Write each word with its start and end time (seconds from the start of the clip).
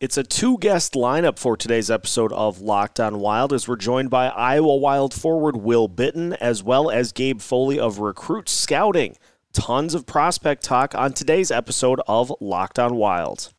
It's 0.00 0.16
a 0.16 0.24
two 0.24 0.58
guest 0.58 0.94
lineup 0.94 1.38
for 1.38 1.56
today's 1.56 1.88
episode 1.88 2.32
of 2.32 2.60
Locked 2.60 2.98
on 2.98 3.20
Wild 3.20 3.52
as 3.52 3.68
we're 3.68 3.76
joined 3.76 4.10
by 4.10 4.26
Iowa 4.26 4.76
Wild 4.76 5.14
forward 5.14 5.56
Will 5.56 5.86
Bitten 5.86 6.32
as 6.34 6.64
well 6.64 6.90
as 6.90 7.12
Gabe 7.12 7.40
Foley 7.40 7.78
of 7.78 8.00
Recruit 8.00 8.48
Scouting. 8.48 9.16
Tons 9.52 9.94
of 9.94 10.04
prospect 10.04 10.64
talk 10.64 10.96
on 10.96 11.12
today's 11.12 11.52
episode 11.52 12.00
of 12.08 12.32
Locked 12.40 12.80
on 12.80 12.96
Wild. 12.96 13.52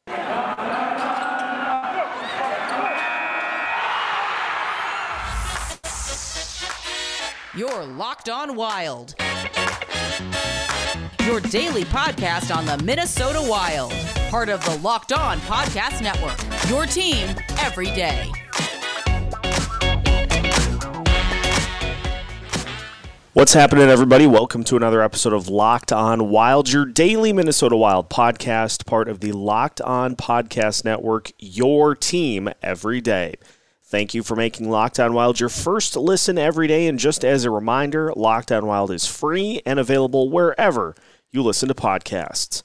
You're 7.56 7.86
Locked 7.86 8.28
On 8.28 8.58
Wild. 8.58 9.16
Your 11.24 11.40
daily 11.40 11.86
podcast 11.86 12.54
on 12.54 12.66
the 12.66 12.78
Minnesota 12.84 13.40
Wild. 13.42 13.94
Part 14.30 14.50
of 14.50 14.64
the 14.66 14.76
Locked 14.80 15.14
On 15.14 15.40
Podcast 15.42 16.02
Network. 16.02 16.38
Your 16.70 16.86
team 16.86 17.36
every 17.60 17.86
day. 17.86 18.32
What's 23.34 23.54
happening, 23.54 23.88
everybody? 23.90 24.26
Welcome 24.26 24.64
to 24.66 24.78
another 24.78 25.02
episode 25.02 25.34
of 25.34 25.48
Locked 25.48 25.92
On 25.94 26.30
Wild, 26.30 26.72
your 26.72 26.86
daily 26.86 27.34
Minnesota 27.34 27.76
Wild 27.76 28.10
podcast, 28.10 28.86
part 28.86 29.08
of 29.08 29.20
the 29.20 29.32
Locked 29.32 29.80
On 29.82 30.16
Podcast 30.16 30.84
Network, 30.84 31.32
your 31.38 31.96
team 31.96 32.50
every 32.64 33.02
day. 33.02 33.36
Thank 33.84 34.14
you 34.16 34.24
for 34.24 34.36
making 34.36 34.70
Locked 34.70 35.00
On 35.00 35.14
Wild 35.14 35.40
your 35.40 35.50
first 35.50 35.96
listen 35.96 36.38
every 36.38 36.68
day. 36.68 36.88
And 36.88 36.98
just 36.98 37.24
as 37.24 37.46
a 37.46 37.52
reminder, 37.52 38.12
Locked 38.16 38.52
On 38.52 38.66
Wild 38.66 38.90
is 38.90 39.06
free 39.06 39.62
and 39.66 39.80
available 39.80 40.30
wherever 40.32 40.96
you 41.32 41.44
listen 41.44 41.68
to 41.68 41.76
podcasts. 41.76 42.64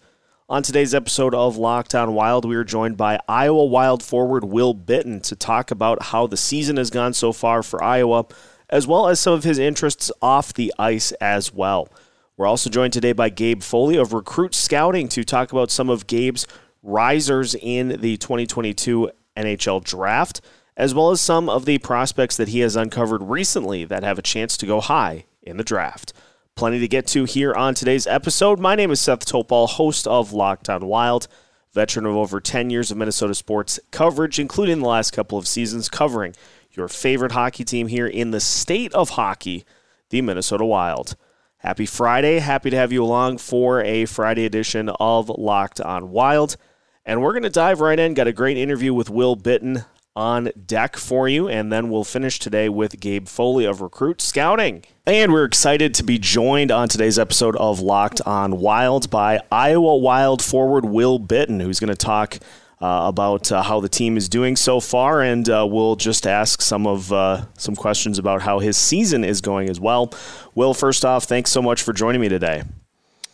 On 0.50 0.64
today's 0.64 0.96
episode 0.96 1.32
of 1.32 1.56
Locked 1.56 1.94
On 1.94 2.12
Wild, 2.12 2.44
we 2.44 2.56
are 2.56 2.64
joined 2.64 2.96
by 2.96 3.20
Iowa 3.28 3.66
Wild 3.66 4.02
forward 4.02 4.42
Will 4.42 4.74
Bitten 4.74 5.20
to 5.20 5.36
talk 5.36 5.70
about 5.70 6.02
how 6.06 6.26
the 6.26 6.36
season 6.36 6.76
has 6.76 6.90
gone 6.90 7.12
so 7.12 7.32
far 7.32 7.62
for 7.62 7.80
Iowa, 7.80 8.26
as 8.68 8.84
well 8.84 9.06
as 9.06 9.20
some 9.20 9.32
of 9.32 9.44
his 9.44 9.60
interests 9.60 10.10
off 10.20 10.52
the 10.52 10.74
ice 10.76 11.12
as 11.20 11.54
well. 11.54 11.88
We're 12.36 12.48
also 12.48 12.68
joined 12.68 12.94
today 12.94 13.12
by 13.12 13.28
Gabe 13.28 13.62
Foley 13.62 13.94
of 13.94 14.12
Recruit 14.12 14.52
Scouting 14.52 15.08
to 15.10 15.22
talk 15.22 15.52
about 15.52 15.70
some 15.70 15.88
of 15.88 16.08
Gabe's 16.08 16.48
risers 16.82 17.54
in 17.54 18.00
the 18.00 18.16
2022 18.16 19.08
NHL 19.36 19.84
Draft 19.84 20.40
as 20.76 20.92
well 20.92 21.12
as 21.12 21.20
some 21.20 21.48
of 21.48 21.64
the 21.64 21.78
prospects 21.78 22.36
that 22.36 22.48
he 22.48 22.58
has 22.58 22.74
uncovered 22.74 23.22
recently 23.22 23.84
that 23.84 24.02
have 24.02 24.18
a 24.18 24.22
chance 24.22 24.56
to 24.56 24.66
go 24.66 24.80
high 24.80 25.26
in 25.42 25.58
the 25.58 25.64
draft. 25.64 26.12
Plenty 26.60 26.80
to 26.80 26.88
get 26.88 27.06
to 27.06 27.24
here 27.24 27.54
on 27.54 27.74
today's 27.74 28.06
episode. 28.06 28.60
My 28.60 28.74
name 28.74 28.90
is 28.90 29.00
Seth 29.00 29.24
Topal, 29.24 29.66
host 29.66 30.06
of 30.06 30.34
Locked 30.34 30.68
On 30.68 30.84
Wild, 30.84 31.26
veteran 31.72 32.04
of 32.04 32.14
over 32.14 32.38
10 32.38 32.68
years 32.68 32.90
of 32.90 32.98
Minnesota 32.98 33.34
sports 33.34 33.80
coverage, 33.90 34.38
including 34.38 34.80
the 34.80 34.86
last 34.86 35.14
couple 35.14 35.38
of 35.38 35.48
seasons 35.48 35.88
covering 35.88 36.34
your 36.72 36.86
favorite 36.86 37.32
hockey 37.32 37.64
team 37.64 37.88
here 37.88 38.06
in 38.06 38.30
the 38.30 38.40
state 38.40 38.92
of 38.92 39.08
hockey, 39.08 39.64
the 40.10 40.20
Minnesota 40.20 40.66
Wild. 40.66 41.16
Happy 41.60 41.86
Friday. 41.86 42.40
Happy 42.40 42.68
to 42.68 42.76
have 42.76 42.92
you 42.92 43.02
along 43.02 43.38
for 43.38 43.80
a 43.80 44.04
Friday 44.04 44.44
edition 44.44 44.90
of 45.00 45.30
Locked 45.30 45.80
On 45.80 46.10
Wild. 46.10 46.58
And 47.06 47.22
we're 47.22 47.32
going 47.32 47.42
to 47.44 47.48
dive 47.48 47.80
right 47.80 47.98
in. 47.98 48.12
Got 48.12 48.26
a 48.26 48.34
great 48.34 48.58
interview 48.58 48.92
with 48.92 49.08
Will 49.08 49.34
Bitten 49.34 49.86
on 50.16 50.50
deck 50.66 50.96
for 50.96 51.28
you. 51.28 51.48
And 51.48 51.72
then 51.72 51.90
we'll 51.90 52.04
finish 52.04 52.38
today 52.38 52.68
with 52.68 53.00
Gabe 53.00 53.28
Foley 53.28 53.64
of 53.64 53.80
Recruit 53.80 54.20
Scouting. 54.20 54.84
And 55.06 55.32
we're 55.32 55.44
excited 55.44 55.94
to 55.94 56.02
be 56.02 56.18
joined 56.18 56.70
on 56.70 56.88
today's 56.88 57.18
episode 57.18 57.56
of 57.56 57.80
Locked 57.80 58.20
on 58.26 58.58
Wild 58.58 59.10
by 59.10 59.40
Iowa 59.50 59.96
Wild 59.96 60.42
forward 60.42 60.84
Will 60.84 61.18
Bitten, 61.18 61.60
who's 61.60 61.80
going 61.80 61.88
to 61.88 61.96
talk. 61.96 62.38
Uh, 62.82 63.08
about 63.08 63.52
uh, 63.52 63.62
how 63.62 63.78
the 63.78 63.90
team 63.90 64.16
is 64.16 64.26
doing 64.26 64.56
so 64.56 64.80
far, 64.80 65.20
and 65.20 65.50
uh, 65.50 65.66
we'll 65.68 65.96
just 65.96 66.26
ask 66.26 66.62
some 66.62 66.86
of 66.86 67.12
uh, 67.12 67.44
some 67.58 67.76
questions 67.76 68.18
about 68.18 68.40
how 68.40 68.58
his 68.58 68.74
season 68.78 69.22
is 69.22 69.42
going 69.42 69.68
as 69.68 69.78
well. 69.78 70.10
Will, 70.54 70.72
first 70.72 71.04
off, 71.04 71.24
thanks 71.24 71.50
so 71.50 71.60
much 71.60 71.82
for 71.82 71.92
joining 71.92 72.22
me 72.22 72.30
today. 72.30 72.62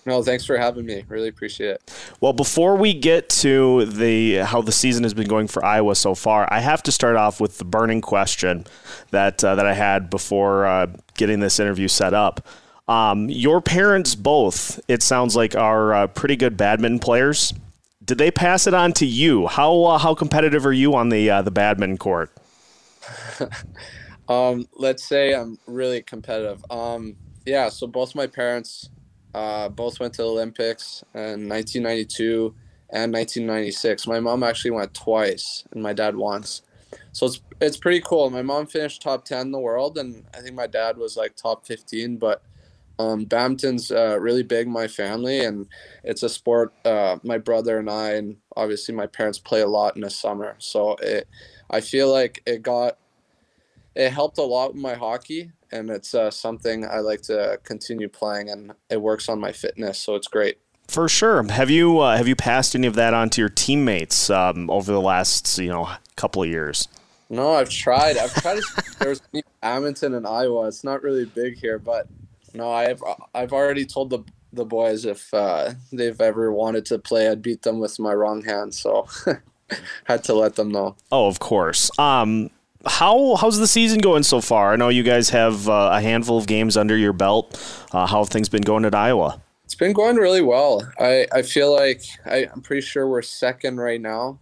No, 0.06 0.22
thanks 0.22 0.44
for 0.44 0.56
having 0.56 0.86
me. 0.86 1.04
Really 1.08 1.28
appreciate 1.28 1.70
it. 1.70 2.14
Well, 2.20 2.32
before 2.32 2.76
we 2.76 2.94
get 2.94 3.28
to 3.30 3.86
the 3.86 4.36
how 4.36 4.62
the 4.62 4.70
season 4.70 5.02
has 5.02 5.12
been 5.12 5.26
going 5.26 5.48
for 5.48 5.64
Iowa 5.64 5.96
so 5.96 6.14
far, 6.14 6.48
I 6.50 6.60
have 6.60 6.80
to 6.84 6.92
start 6.92 7.16
off 7.16 7.40
with 7.40 7.58
the 7.58 7.64
burning 7.64 8.00
question 8.00 8.66
that 9.10 9.42
uh, 9.42 9.56
that 9.56 9.66
I 9.66 9.74
had 9.74 10.08
before 10.08 10.64
uh, 10.64 10.86
getting 11.14 11.40
this 11.40 11.58
interview 11.58 11.88
set 11.88 12.14
up. 12.14 12.46
Um, 12.86 13.28
your 13.28 13.60
parents 13.60 14.14
both, 14.14 14.78
it 14.86 15.02
sounds 15.02 15.34
like, 15.34 15.56
are 15.56 15.92
uh, 15.92 16.06
pretty 16.06 16.36
good 16.36 16.56
badminton 16.56 17.00
players. 17.00 17.52
Did 18.04 18.18
they 18.18 18.30
pass 18.30 18.68
it 18.68 18.74
on 18.74 18.92
to 18.94 19.06
you? 19.06 19.48
How 19.48 19.82
uh, 19.82 19.98
how 19.98 20.14
competitive 20.14 20.64
are 20.64 20.72
you 20.72 20.94
on 20.94 21.08
the 21.08 21.28
uh, 21.28 21.42
the 21.42 21.50
badminton 21.50 21.98
court? 21.98 22.30
um, 24.28 24.68
let's 24.76 25.04
say 25.04 25.34
I'm 25.34 25.58
really 25.66 26.00
competitive. 26.00 26.64
Um, 26.70 27.16
yeah, 27.44 27.68
so 27.70 27.88
both 27.88 28.14
my 28.14 28.28
parents 28.28 28.88
uh, 29.36 29.68
both 29.68 30.00
went 30.00 30.14
to 30.14 30.22
the 30.22 30.28
Olympics 30.28 31.04
in 31.14 31.46
1992 31.46 32.54
and 32.88 33.12
1996. 33.12 34.06
My 34.06 34.18
mom 34.18 34.42
actually 34.42 34.70
went 34.70 34.94
twice, 34.94 35.62
and 35.72 35.82
my 35.82 35.92
dad 35.92 36.16
once. 36.16 36.62
So 37.12 37.26
it's 37.26 37.40
it's 37.60 37.76
pretty 37.76 38.00
cool. 38.00 38.30
My 38.30 38.40
mom 38.40 38.66
finished 38.66 39.02
top 39.02 39.26
10 39.26 39.42
in 39.42 39.52
the 39.52 39.58
world, 39.58 39.98
and 39.98 40.24
I 40.34 40.40
think 40.40 40.54
my 40.54 40.66
dad 40.66 40.96
was 40.96 41.18
like 41.18 41.36
top 41.36 41.66
15. 41.66 42.16
But 42.16 42.42
um, 42.98 43.26
badminton's 43.26 43.90
uh, 43.90 44.18
really 44.18 44.42
big 44.42 44.68
in 44.68 44.72
my 44.72 44.88
family, 44.88 45.44
and 45.44 45.66
it's 46.02 46.22
a 46.22 46.30
sport 46.30 46.72
uh, 46.86 47.18
my 47.22 47.36
brother 47.36 47.78
and 47.78 47.90
I, 47.90 48.12
and 48.12 48.38
obviously 48.56 48.94
my 48.94 49.06
parents 49.06 49.38
play 49.38 49.60
a 49.60 49.68
lot 49.68 49.96
in 49.96 50.02
the 50.02 50.08
summer. 50.08 50.56
So 50.58 50.94
it, 51.02 51.28
I 51.68 51.82
feel 51.82 52.10
like 52.10 52.42
it 52.46 52.62
got 52.62 52.96
it 53.96 54.12
helped 54.12 54.38
a 54.38 54.42
lot 54.42 54.74
with 54.74 54.82
my 54.82 54.94
hockey 54.94 55.50
and 55.72 55.90
it's 55.90 56.14
uh, 56.14 56.30
something 56.30 56.84
I 56.84 56.98
like 56.98 57.22
to 57.22 57.58
continue 57.64 58.08
playing, 58.08 58.50
and 58.50 58.72
it 58.88 59.00
works 59.00 59.28
on 59.28 59.40
my 59.40 59.52
fitness, 59.52 59.98
so 59.98 60.14
it's 60.14 60.28
great. 60.28 60.58
For 60.88 61.08
sure. 61.08 61.42
Have 61.50 61.70
you 61.70 61.98
uh, 61.98 62.16
have 62.16 62.28
you 62.28 62.36
passed 62.36 62.74
any 62.76 62.86
of 62.86 62.94
that 62.94 63.12
on 63.12 63.28
to 63.30 63.40
your 63.40 63.48
teammates 63.48 64.30
um, 64.30 64.70
over 64.70 64.92
the 64.92 65.00
last 65.00 65.58
you 65.58 65.68
know 65.68 65.90
couple 66.14 66.42
of 66.42 66.48
years? 66.48 66.88
No, 67.28 67.54
I've 67.54 67.70
tried. 67.70 68.16
I've 68.16 68.32
tried. 68.34 68.58
To, 68.58 68.82
there's 69.00 69.20
Edmonton 69.62 70.14
and 70.14 70.26
Iowa. 70.26 70.68
It's 70.68 70.84
not 70.84 71.02
really 71.02 71.24
big 71.24 71.58
here, 71.58 71.78
but 71.80 72.06
no, 72.54 72.70
I've 72.70 73.02
I've 73.34 73.52
already 73.52 73.84
told 73.84 74.10
the 74.10 74.20
the 74.52 74.64
boys 74.64 75.04
if 75.04 75.34
uh, 75.34 75.72
they've 75.92 76.20
ever 76.20 76.52
wanted 76.52 76.86
to 76.86 76.98
play, 77.00 77.28
I'd 77.28 77.42
beat 77.42 77.62
them 77.62 77.80
with 77.80 77.98
my 77.98 78.14
wrong 78.14 78.44
hand. 78.44 78.72
So 78.72 79.08
had 80.04 80.22
to 80.24 80.34
let 80.34 80.54
them 80.54 80.70
know. 80.70 80.94
Oh, 81.10 81.26
of 81.26 81.40
course. 81.40 81.90
Um, 81.98 82.50
how 82.86 83.36
how's 83.36 83.58
the 83.58 83.66
season 83.66 84.00
going 84.00 84.22
so 84.22 84.40
far? 84.40 84.72
I 84.72 84.76
know 84.76 84.88
you 84.88 85.02
guys 85.02 85.30
have 85.30 85.68
uh, 85.68 85.90
a 85.92 86.00
handful 86.00 86.38
of 86.38 86.46
games 86.46 86.76
under 86.76 86.96
your 86.96 87.12
belt. 87.12 87.60
Uh, 87.92 88.06
how 88.06 88.18
have 88.18 88.28
things 88.28 88.48
been 88.48 88.62
going 88.62 88.84
at 88.84 88.94
Iowa? 88.94 89.40
It's 89.64 89.74
been 89.74 89.92
going 89.92 90.16
really 90.16 90.42
well. 90.42 90.88
I, 90.98 91.26
I 91.32 91.42
feel 91.42 91.74
like 91.74 92.02
I, 92.24 92.46
I'm 92.52 92.62
pretty 92.62 92.82
sure 92.82 93.08
we're 93.08 93.22
second 93.22 93.78
right 93.78 94.00
now, 94.00 94.38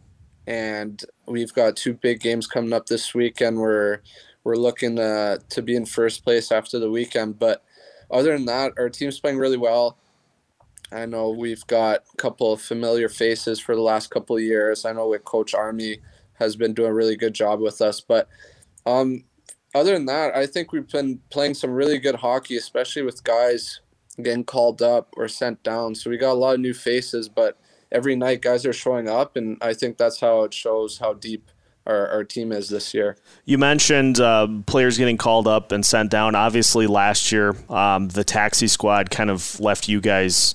and 0.47 1.03
we've 1.27 1.53
got 1.55 1.77
two 1.77 1.95
big 1.95 2.21
games 2.21 2.47
coming 2.47 2.73
up 2.73 2.87
this 2.87 3.15
week, 3.15 3.41
and 3.41 3.59
we're 3.59 4.01
we're 4.45 4.57
looking 4.57 4.97
to, 4.97 5.41
to 5.49 5.63
be 5.63 5.75
in 5.75 5.87
first 5.87 6.23
place 6.23 6.53
after 6.53 6.79
the 6.79 6.91
weekend. 6.91 7.39
But 7.39 7.65
other 8.11 8.33
than 8.33 8.45
that, 8.47 8.73
our 8.79 8.91
team's 8.91 9.19
playing 9.19 9.39
really 9.39 9.57
well. 9.57 9.97
I 10.93 11.07
know 11.07 11.31
we've 11.31 11.67
got 11.67 12.05
a 12.13 12.17
couple 12.17 12.53
of 12.53 12.61
familiar 12.61 13.09
faces 13.09 13.59
for 13.59 13.75
the 13.75 13.81
last 13.81 14.11
couple 14.11 14.37
of 14.37 14.43
years. 14.43 14.85
I 14.85 14.93
know 14.93 15.09
with 15.09 15.25
Coach 15.25 15.55
Army 15.55 16.01
has 16.35 16.57
been 16.57 16.75
doing 16.75 16.91
a 16.91 16.95
really 16.95 17.17
good 17.17 17.35
job 17.35 17.61
with 17.61 17.81
us. 17.81 18.01
But 18.01 18.29
um, 18.87 19.25
other 19.75 19.93
than 19.93 20.07
that, 20.07 20.37
I 20.37 20.47
think 20.47 20.73
we've 20.73 20.89
been 20.89 21.21
playing 21.31 21.55
some 21.55 21.71
really 21.71 21.99
good 21.99 22.17
hockey, 22.17 22.57
especially 22.57 23.03
with 23.03 23.25
guys 23.25 23.81
getting 24.23 24.45
called 24.45 24.83
up 24.83 25.13
or 25.17 25.29
sent 25.29 25.63
down. 25.63 25.95
So 25.95 26.11
we 26.11 26.17
got 26.17 26.33
a 26.33 26.35
lot 26.35 26.55
of 26.55 26.61
new 26.61 26.75
faces, 26.75 27.29
but 27.29 27.59
every 27.91 28.17
night 28.17 28.43
guys 28.43 28.65
are 28.67 28.73
showing 28.73 29.09
up, 29.09 29.37
and 29.37 29.57
I 29.61 29.75
think 29.75 29.97
that's 29.97 30.21
how 30.21 30.43
it 30.43 30.55
shows 30.55 30.99
how 30.99 31.15
deep 31.15 31.51
our, 31.87 32.09
our 32.09 32.25
team 32.25 32.53
is 32.53 32.69
this 32.69 32.95
year. 32.95 33.17
You 33.45 33.59
mentioned 33.59 34.21
uh, 34.21 34.49
players 34.67 34.99
getting 34.99 35.17
called 35.17 35.47
up 35.47 35.73
and 35.73 35.85
sent 35.85 36.11
down. 36.11 36.35
Obviously, 36.35 36.87
last 36.87 37.31
year 37.31 37.55
um, 37.69 38.09
the 38.09 38.25
taxi 38.25 38.69
squad 38.69 39.11
kind 39.11 39.31
of 39.31 39.61
left 39.61 39.89
you 39.89 40.01
guys 40.01 40.55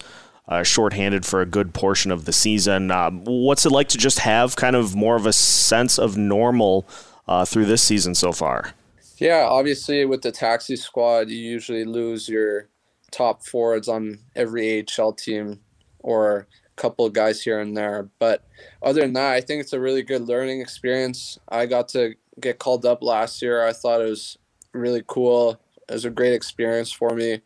uh, 0.50 0.63
shorthanded 0.63 1.25
for 1.25 1.42
a 1.42 1.46
good 1.46 1.74
portion 1.74 2.12
of 2.12 2.25
the 2.25 2.34
season. 2.34 2.92
Um, 2.92 3.24
what's 3.24 3.66
it 3.66 3.72
like 3.72 3.88
to 3.90 3.98
just 3.98 4.19
have 4.19 4.56
kind 4.56 4.75
of 4.75 4.96
more 4.96 5.16
of 5.16 5.25
a 5.25 5.34
sense 5.34 6.00
of 6.00 6.18
normal 6.18 6.88
uh, 7.28 7.46
through 7.46 7.66
this 7.66 7.84
season 7.84 8.16
so 8.16 8.31
far? 8.31 8.74
Yeah, 9.18 9.46
obviously 9.48 10.06
with 10.06 10.24
the 10.24 10.31
taxi 10.31 10.75
squad, 10.75 11.30
you 11.30 11.38
usually 11.38 11.86
lose 11.86 12.28
your 12.28 12.68
top 13.12 13.46
forwards 13.46 13.88
on 13.88 14.19
every 14.36 14.86
AHL 14.98 15.13
team 15.13 15.60
or 16.00 16.48
a 16.66 16.81
couple 16.81 17.06
of 17.06 17.13
guys 17.13 17.42
here 17.42 17.60
and 17.60 17.78
there. 17.78 18.10
But 18.18 18.44
other 18.81 19.01
than 19.01 19.13
that, 19.13 19.34
I 19.34 19.42
think 19.42 19.62
it's 19.62 19.74
a 19.74 19.80
really 19.80 20.01
good 20.01 20.22
learning 20.22 20.62
experience. 20.62 21.38
I 21.48 21.68
got 21.68 21.90
to 21.90 22.16
get 22.40 22.60
called 22.60 22.86
up 22.86 23.04
last 23.04 23.42
year. 23.42 23.68
I 23.68 23.74
thought 23.74 24.01
it 24.01 24.10
was 24.10 24.38
really 24.74 25.04
cool. 25.06 25.60
It 25.88 25.94
was 25.94 26.06
a 26.06 26.10
great 26.10 26.34
experience 26.34 26.92
for 26.92 27.12
me 27.12 27.42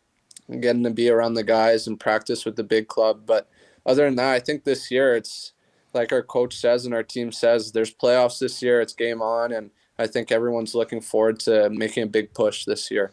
getting 0.60 0.84
to 0.84 0.90
be 0.90 1.08
around 1.08 1.34
the 1.34 1.44
guys 1.44 1.86
and 1.86 1.98
practice 1.98 2.44
with 2.44 2.56
the 2.56 2.64
big 2.64 2.88
club. 2.88 3.22
But 3.26 3.48
other 3.86 4.04
than 4.04 4.16
that, 4.16 4.32
I 4.32 4.40
think 4.40 4.64
this 4.64 4.90
year 4.90 5.14
it's 5.14 5.52
like 5.92 6.12
our 6.12 6.22
coach 6.22 6.56
says 6.56 6.84
and 6.84 6.94
our 6.94 7.02
team 7.02 7.32
says, 7.32 7.72
there's 7.72 7.94
playoffs 7.94 8.38
this 8.40 8.62
year. 8.62 8.80
It's 8.80 8.92
game 8.92 9.22
on, 9.22 9.52
and 9.52 9.70
I 9.98 10.06
think 10.06 10.32
everyone's 10.32 10.74
looking 10.74 11.00
forward 11.00 11.38
to 11.40 11.70
making 11.70 12.02
a 12.02 12.06
big 12.06 12.34
push 12.34 12.64
this 12.64 12.90
year. 12.90 13.12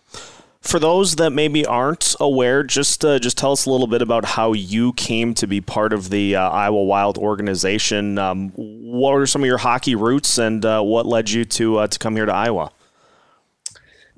For 0.62 0.78
those 0.78 1.16
that 1.16 1.31
maybe 1.31 1.66
aren't 1.66 2.16
aware, 2.19 2.63
just 2.63 3.04
uh, 3.04 3.18
just 3.18 3.36
tell 3.36 3.51
us 3.51 3.66
a 3.66 3.72
little 3.72 3.88
bit 3.88 4.01
about 4.04 4.25
how 4.25 4.54
you 4.54 4.94
came 4.94 5.33
to 5.36 5.48
be 5.48 5.60
part 5.60 5.92
of 5.92 6.12
the 6.12 6.36
uh, 6.36 6.50
Iowa 6.50 6.83
Wild 6.83 7.18
organization. 7.18 8.19
Um, 8.19 8.50
what 8.51 9.13
are 9.13 9.25
some 9.25 9.42
of 9.42 9.48
your 9.48 9.57
hockey 9.57 9.95
roots, 9.95 10.38
and 10.38 10.63
uh, 10.63 10.81
what 10.81 11.07
led 11.07 11.31
you 11.31 11.45
to 11.45 11.78
uh, 11.80 11.88
to 11.88 11.98
come 11.98 12.16
here 12.16 12.28
to 12.28 12.33
Iowa? 12.33 12.72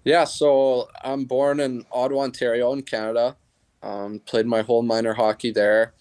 Yeah, 0.04 0.26
so 0.26 0.90
I'm 1.02 1.26
born 1.26 1.62
in 1.62 1.86
Ottawa, 1.92 2.24
Ontario, 2.24 2.74
in 2.74 2.82
Canada. 2.82 3.38
Um, 3.82 4.20
played 4.20 4.46
my 4.46 4.62
whole 4.62 4.84
minor 4.84 5.14
hockey 5.14 5.52
there. 5.52 5.94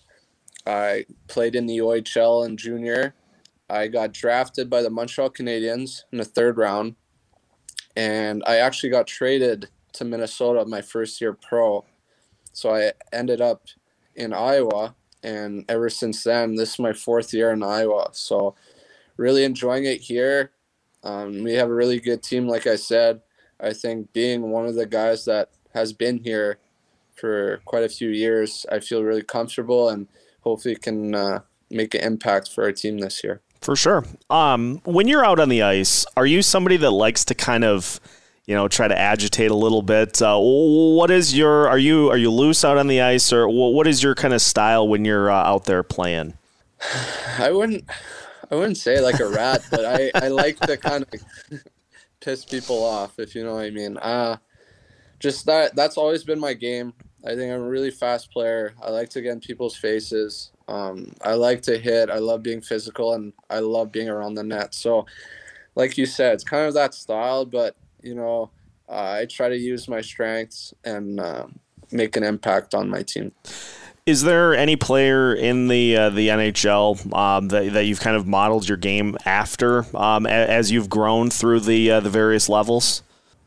I 0.66 1.06
played 1.28 1.54
in 1.54 1.66
the 1.66 1.78
OHL 1.78 2.46
in 2.46 2.56
junior. 2.56 3.14
I 3.70 3.87
got 3.88 4.12
drafted 4.12 4.69
by 4.69 4.82
the 4.82 4.90
Montreal 4.90 5.31
Canadiens 5.31 6.02
in 6.12 6.19
the 6.19 6.25
third 6.25 6.58
round, 6.58 6.96
and 7.96 8.43
I 8.46 8.56
actually 8.56 8.90
got 8.90 9.06
traded 9.06 9.69
to 9.94 10.04
Minnesota 10.04 10.64
my 10.64 10.82
first 10.82 11.20
year 11.20 11.32
pro. 11.32 11.84
So 12.52 12.75
I 12.75 12.93
ended 13.12 13.40
up 13.40 13.66
in 14.16 14.32
Iowa, 14.32 14.94
and 15.22 15.64
ever 15.69 15.88
since 15.88 16.25
then, 16.25 16.56
this 16.56 16.75
is 16.75 16.78
my 16.78 16.93
fourth 16.93 17.32
year 17.32 17.52
in 17.52 17.62
Iowa. 17.62 18.10
So 18.12 18.56
really 19.16 19.44
enjoying 19.44 19.84
it 19.84 20.00
here. 20.00 20.50
Um, 21.04 21.43
we 21.43 21.54
have 21.54 21.69
a 21.69 21.75
really 21.75 22.00
good 22.00 22.22
team, 22.22 22.49
like 22.49 22.66
I 22.66 22.76
said. 22.76 23.20
I 23.62 23.73
think 23.73 24.12
being 24.12 24.50
one 24.50 24.67
of 24.67 24.75
the 24.75 24.87
guys 24.87 25.25
that 25.26 25.50
has 25.73 25.93
been 25.93 26.19
here 26.19 26.59
for 27.14 27.61
quite 27.64 27.85
a 27.85 27.88
few 27.88 28.09
years, 28.09 28.67
I 28.70 28.81
feel 28.81 29.05
really 29.05 29.23
comfortable 29.23 29.88
and 29.88 30.09
hopefully 30.41 30.75
can 30.75 31.14
uh, 31.14 31.41
make 31.70 31.94
an 31.94 32.03
impact 32.03 32.50
for 32.53 32.64
our 32.64 32.73
team 32.73 32.99
this 32.99 33.23
year. 33.23 33.41
For 33.61 33.76
sure. 33.76 34.05
Um, 34.29 34.81
when 34.85 35.06
you're 35.06 35.25
out 35.25 35.38
on 35.38 35.49
the 35.49 35.62
ice, 35.62 36.05
are 36.17 36.26
you 36.26 36.43
somebody 36.43 36.76
that 36.79 36.91
likes 36.91 37.25
to 37.26 37.35
kind 37.35 37.62
of, 37.62 38.00
you 38.44 38.56
know, 38.56 38.67
try 38.67 38.88
to 38.88 38.99
agitate 38.99 39.53
a 39.53 39.56
little 39.56 39.82
bit? 39.82 40.20
Uh, 40.20 40.37
what 40.41 41.12
is 41.12 41.37
your? 41.37 41.69
Are 41.69 41.79
you 41.79 42.11
are 42.11 42.17
you 42.17 42.32
loose 42.32 42.64
out 42.64 42.76
on 42.76 42.88
the 42.88 43.00
ice, 43.00 43.32
or 43.32 43.49
what 43.49 43.87
is 43.87 44.03
your 44.03 44.17
kind 44.17 44.35
of 44.35 44.43
style 44.43 44.88
when 44.88 45.05
you're 45.05 45.31
uh, 45.31 45.44
out 45.44 45.67
there 45.67 45.85
playing? 45.85 46.35
I 47.38 47.53
wouldn't. 47.53 47.85
I 48.50 48.56
wouldn't 48.56 48.79
say 48.79 49.00
like 49.00 49.20
a 49.20 49.29
rat, 49.29 49.64
but 49.70 49.85
I, 49.85 50.11
I 50.14 50.29
like 50.29 50.59
to 50.61 50.76
kind 50.76 51.05
of 51.05 51.61
piss 52.23 52.45
people 52.45 52.83
off, 52.83 53.19
if 53.19 53.35
you 53.35 53.45
know 53.45 53.55
what 53.55 53.65
I 53.65 53.71
mean. 53.71 53.97
Uh, 53.99 54.37
just 55.19 55.47
that 55.47 55.77
that's 55.77 55.97
always 55.97 56.25
been 56.25 56.41
my 56.41 56.55
game. 56.55 56.95
I 57.25 57.37
think 57.37 57.53
I'm 57.53 57.63
a 57.63 57.69
really 57.69 57.91
fast 57.91 58.33
player. 58.33 58.75
I 58.83 58.91
like 58.91 59.09
to 59.11 59.21
get 59.21 59.33
in 59.33 59.41
people's 59.41 59.77
faces. 59.77 60.51
Um, 60.67 61.13
I 61.23 61.35
like 61.35 61.63
to 61.63 61.79
hit. 61.79 62.11
I 62.11 62.19
love 62.19 62.43
being 62.43 62.61
physical, 62.61 63.15
and 63.15 63.33
I 63.49 63.61
love 63.61 63.93
being 63.93 64.09
around 64.09 64.35
the 64.35 64.43
net. 64.43 64.75
So, 64.75 65.07
like 65.77 65.97
you 65.97 66.07
said, 66.07 66.35
it's 66.35 66.45
kind 66.45 66.67
of 66.67 66.75
that 66.75 66.95
style, 66.95 67.45
but 67.45 67.77
you 68.03 68.15
know, 68.15 68.51
uh, 68.89 69.19
I 69.21 69.27
try 69.27 69.49
to 69.49 69.57
use 69.57 69.89
my 69.89 70.01
strengths 70.01 70.75
and 70.85 71.21
uh, 71.21 71.47
make 71.93 72.17
an 72.17 72.25
impact 72.25 72.75
on 72.75 72.91
my 72.91 73.03
team. 73.03 73.33
Is 74.04 74.22
there 74.22 74.52
any 74.52 74.75
player 74.75 75.32
in 75.32 75.69
the 75.69 75.96
uh, 75.96 76.10
the 76.10 76.28
NHL 76.28 77.14
um, 77.14 77.49
that, 77.49 77.72
that 77.72 77.84
you've 77.84 78.00
kind 78.00 78.16
of 78.16 78.26
modeled 78.26 78.69
your 78.69 78.76
game 78.76 79.16
after 79.25 79.87
um, 79.96 80.26
as 80.26 80.72
you've 80.72 80.90
grown 80.90 81.31
through 81.31 81.60
the 81.60 81.93
uh, 81.93 82.00
the 82.00 82.10
various 82.10 82.49
levels? 82.49 83.02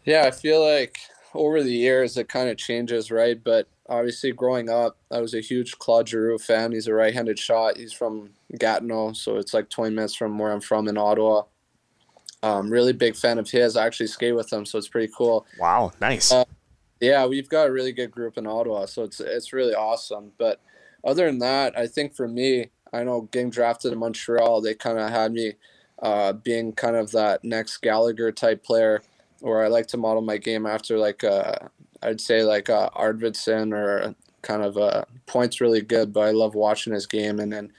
Yeah, 0.06 0.24
I 0.24 0.32
feel 0.32 0.66
like 0.66 0.98
over 1.34 1.62
the 1.62 1.74
years 1.74 2.16
it 2.16 2.30
kind 2.30 2.50
of 2.50 2.58
changes, 2.58 3.12
right? 3.12 3.44
But 3.44 3.68
obviously, 3.90 4.32
growing 4.32 4.70
up, 4.70 4.98
I 5.12 5.20
was 5.20 5.34
a 5.34 5.42
huge 5.42 5.78
Claude 5.78 6.08
Giroux 6.08 6.38
fan. 6.38 6.72
He's 6.72 6.88
a 6.88 6.94
right-handed 6.94 7.38
shot. 7.38 7.76
He's 7.76 7.92
from 7.92 8.30
Gatineau, 8.58 9.12
so 9.12 9.36
it's 9.36 9.54
like 9.54 9.70
20 9.70 9.94
minutes 9.94 10.16
from 10.16 10.40
where 10.40 10.54
I'm 10.54 10.62
from 10.62 10.88
in 10.88 10.98
Ottawa. 10.98 11.44
Um, 12.44 12.70
really 12.70 12.94
big 12.94 13.18
fan 13.18 13.40
of 13.40 13.50
his. 13.50 13.76
I 13.76 13.86
actually 13.86 14.08
skate 14.08 14.36
with 14.36 14.54
him, 14.54 14.66
so 14.66 14.78
it's 14.78 14.88
pretty 14.88 15.12
cool. 15.18 15.46
Wow, 15.60 15.92
nice. 16.00 16.32
Uh, 16.32 16.46
yeah, 17.00 17.26
we've 17.26 17.50
got 17.50 17.68
a 17.68 17.72
really 17.72 17.92
good 17.92 18.12
group 18.12 18.38
in 18.38 18.48
Ottawa, 18.48 18.86
so 18.86 19.04
it's 19.04 19.20
it's 19.20 19.54
really 19.54 19.74
awesome. 19.74 20.32
But 20.38 20.62
other 21.04 21.26
than 21.26 21.40
that, 21.40 21.78
I 21.78 21.88
think 21.88 22.16
for 22.16 22.28
me, 22.28 22.70
I 22.94 23.04
know 23.04 23.22
getting 23.32 23.50
drafted 23.50 23.94
in 23.94 24.00
Montreal, 24.00 24.62
they 24.62 24.74
kind 24.74 25.00
of 25.00 25.10
had 25.10 25.34
me 25.34 25.54
uh, 26.02 26.34
being 26.34 26.74
kind 26.74 26.96
of 26.96 27.12
that 27.12 27.44
next 27.44 27.78
Gallagher 27.78 28.32
type 28.32 28.64
player, 28.64 29.02
or 29.42 29.64
I 29.64 29.68
like 29.68 29.88
to 29.88 29.98
model 29.98 30.22
my 30.22 30.38
game 30.38 30.66
after 30.66 30.98
like 30.98 31.24
uh, 31.24 31.56
I'd 32.02 32.22
say 32.22 32.44
like 32.44 32.70
uh, 32.70 32.90
Arvidsson 32.96 33.74
or 33.74 34.16
kind 34.42 34.64
of 34.64 34.78
uh, 34.78 35.04
points 35.26 35.60
really 35.60 35.82
good, 35.82 36.14
but 36.14 36.22
I 36.22 36.32
love 36.32 36.56
watching 36.56 36.94
his 36.94 37.08
game. 37.08 37.40
And 37.40 37.52
then 37.52 37.74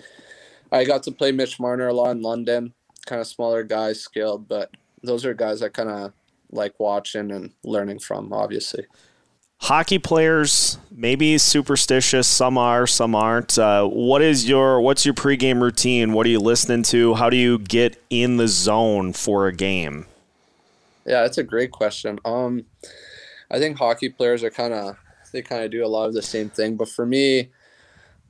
I 0.72 0.84
got 0.84 1.04
to 1.04 1.12
play 1.12 1.32
Mitch 1.32 1.60
Marner 1.60 1.88
a 1.88 1.94
lot 1.94 2.10
in 2.10 2.22
London, 2.22 2.74
kind 3.06 3.20
of 3.20 3.26
smaller 3.26 3.62
guys, 3.62 4.00
skilled, 4.00 4.48
but 4.48 4.70
those 5.02 5.24
are 5.24 5.32
guys 5.32 5.62
I 5.62 5.68
kind 5.68 5.88
of 5.88 6.12
like 6.50 6.78
watching 6.78 7.30
and 7.30 7.52
learning 7.64 7.98
from, 7.98 8.32
obviously. 8.32 8.86
Hockey 9.58 9.98
players, 9.98 10.78
maybe 10.90 11.38
superstitious. 11.38 12.28
Some 12.28 12.58
are, 12.58 12.86
some 12.86 13.14
aren't. 13.14 13.58
Uh, 13.58 13.86
what 13.86 14.20
is 14.20 14.48
your 14.48 14.80
what's 14.80 15.06
your 15.06 15.14
pregame 15.14 15.62
routine? 15.62 16.12
What 16.12 16.26
are 16.26 16.30
you 16.30 16.40
listening 16.40 16.82
to? 16.84 17.14
How 17.14 17.30
do 17.30 17.36
you 17.36 17.58
get 17.58 18.00
in 18.10 18.36
the 18.36 18.48
zone 18.48 19.12
for 19.14 19.46
a 19.46 19.52
game? 19.52 20.06
Yeah, 21.06 21.22
that's 21.22 21.38
a 21.38 21.42
great 21.42 21.70
question. 21.70 22.18
Um, 22.24 22.66
I 23.50 23.58
think 23.58 23.78
hockey 23.78 24.10
players 24.10 24.44
are 24.44 24.50
kind 24.50 24.74
of 24.74 24.96
they 25.32 25.42
kind 25.42 25.64
of 25.64 25.70
do 25.70 25.84
a 25.84 25.88
lot 25.88 26.06
of 26.06 26.14
the 26.14 26.22
same 26.22 26.50
thing, 26.50 26.76
but 26.76 26.88
for 26.88 27.06
me, 27.06 27.50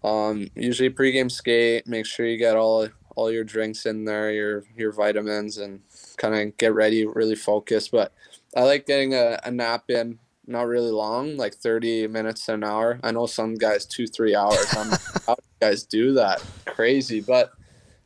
um, 0.05 0.49
usually 0.55 0.91
pregame 0.91 1.31
skate. 1.31 1.87
Make 1.87 2.07
sure 2.07 2.27
you 2.27 2.39
get 2.39 2.57
all 2.57 2.89
all 3.17 3.33
your 3.33 3.45
drinks 3.45 3.87
in 3.87 4.05
there, 4.05 4.31
your 4.33 4.65
your 4.77 4.93
vitamins, 4.93 5.59
and 5.59 5.81
kind 6.17 6.35
of 6.35 6.57
get 6.57 6.75
ready, 6.75 7.07
really 7.07 7.35
focus. 7.35 7.89
But 7.89 8.13
I 8.57 8.63
like 8.63 8.87
getting 8.87 9.15
a, 9.15 9.39
a 9.45 9.51
nap 9.51 9.91
in, 9.91 10.19
not 10.47 10.67
really 10.67 10.91
long, 10.91 11.37
like 11.37 11.55
30 11.55 12.09
minutes 12.09 12.47
to 12.47 12.55
an 12.55 12.65
hour. 12.65 13.01
I 13.03 13.11
know 13.13 13.27
some 13.27 13.55
guys 13.55 13.87
two, 13.87 14.07
three 14.07 14.35
hours. 14.35 14.67
I'm, 14.77 14.91
how 15.27 15.35
do 15.35 15.43
guys 15.61 15.85
do 15.85 16.15
that? 16.15 16.43
Crazy. 16.65 17.21
But 17.21 17.51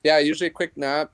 yeah, 0.03 0.19
usually 0.19 0.49
a 0.49 0.51
quick 0.51 0.77
nap. 0.77 1.13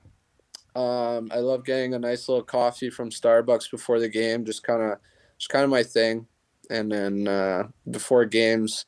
Um, 0.74 1.30
I 1.32 1.38
love 1.38 1.64
getting 1.64 1.94
a 1.94 1.98
nice 1.98 2.28
little 2.28 2.44
coffee 2.44 2.90
from 2.90 3.10
Starbucks 3.10 3.70
before 3.70 3.98
the 3.98 4.08
game. 4.08 4.44
Just 4.44 4.62
kind 4.62 4.82
of, 4.82 4.98
just 5.38 5.50
kind 5.50 5.64
of 5.64 5.70
my 5.70 5.82
thing. 5.82 6.26
And 6.68 6.90
then 6.90 7.28
uh, 7.28 7.68
before 7.90 8.24
games, 8.24 8.84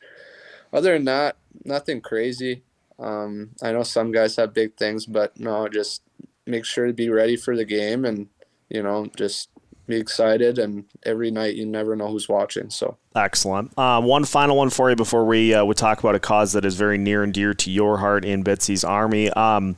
other 0.73 0.93
than 0.93 1.05
that, 1.07 1.37
nothing 1.65 2.01
crazy. 2.01 2.63
Um, 2.99 3.51
I 3.63 3.73
know 3.73 3.85
some 3.85 4.13
guys 4.13 4.37
have 4.37 4.53
big 4.53 4.77
things, 4.77 5.07
but 5.07 5.39
no, 5.39 5.69
just 5.69 6.03
make 6.49 6.65
sure 6.65 6.87
to 6.87 6.93
be 6.93 7.09
ready 7.09 7.37
for 7.37 7.57
the 7.57 7.65
game 7.65 8.05
and 8.05 8.29
you 8.69 8.83
know 8.83 9.07
just 9.17 9.51
be 9.87 9.97
excited 9.97 10.59
and 10.59 10.85
every 11.05 11.31
night 11.31 11.55
you 11.55 11.65
never 11.65 11.97
know 11.97 12.09
who's 12.09 12.29
watching 12.29 12.69
so 12.69 12.97
excellent 13.15 13.77
um, 13.79 14.05
one 14.05 14.25
final 14.25 14.57
one 14.57 14.69
for 14.69 14.91
you 14.91 14.97
before 14.97 15.25
we 15.25 15.55
uh, 15.55 15.65
would 15.65 15.77
talk 15.77 15.99
about 16.01 16.15
a 16.15 16.21
cause 16.21 16.53
that 16.53 16.65
is 16.65 16.75
very 16.75 16.99
near 16.99 17.23
and 17.23 17.33
dear 17.33 17.55
to 17.55 17.71
your 17.71 17.99
heart 17.99 18.25
in 18.25 18.45
Bitsy's 18.45 18.85
army 18.85 19.31
um, 19.31 19.77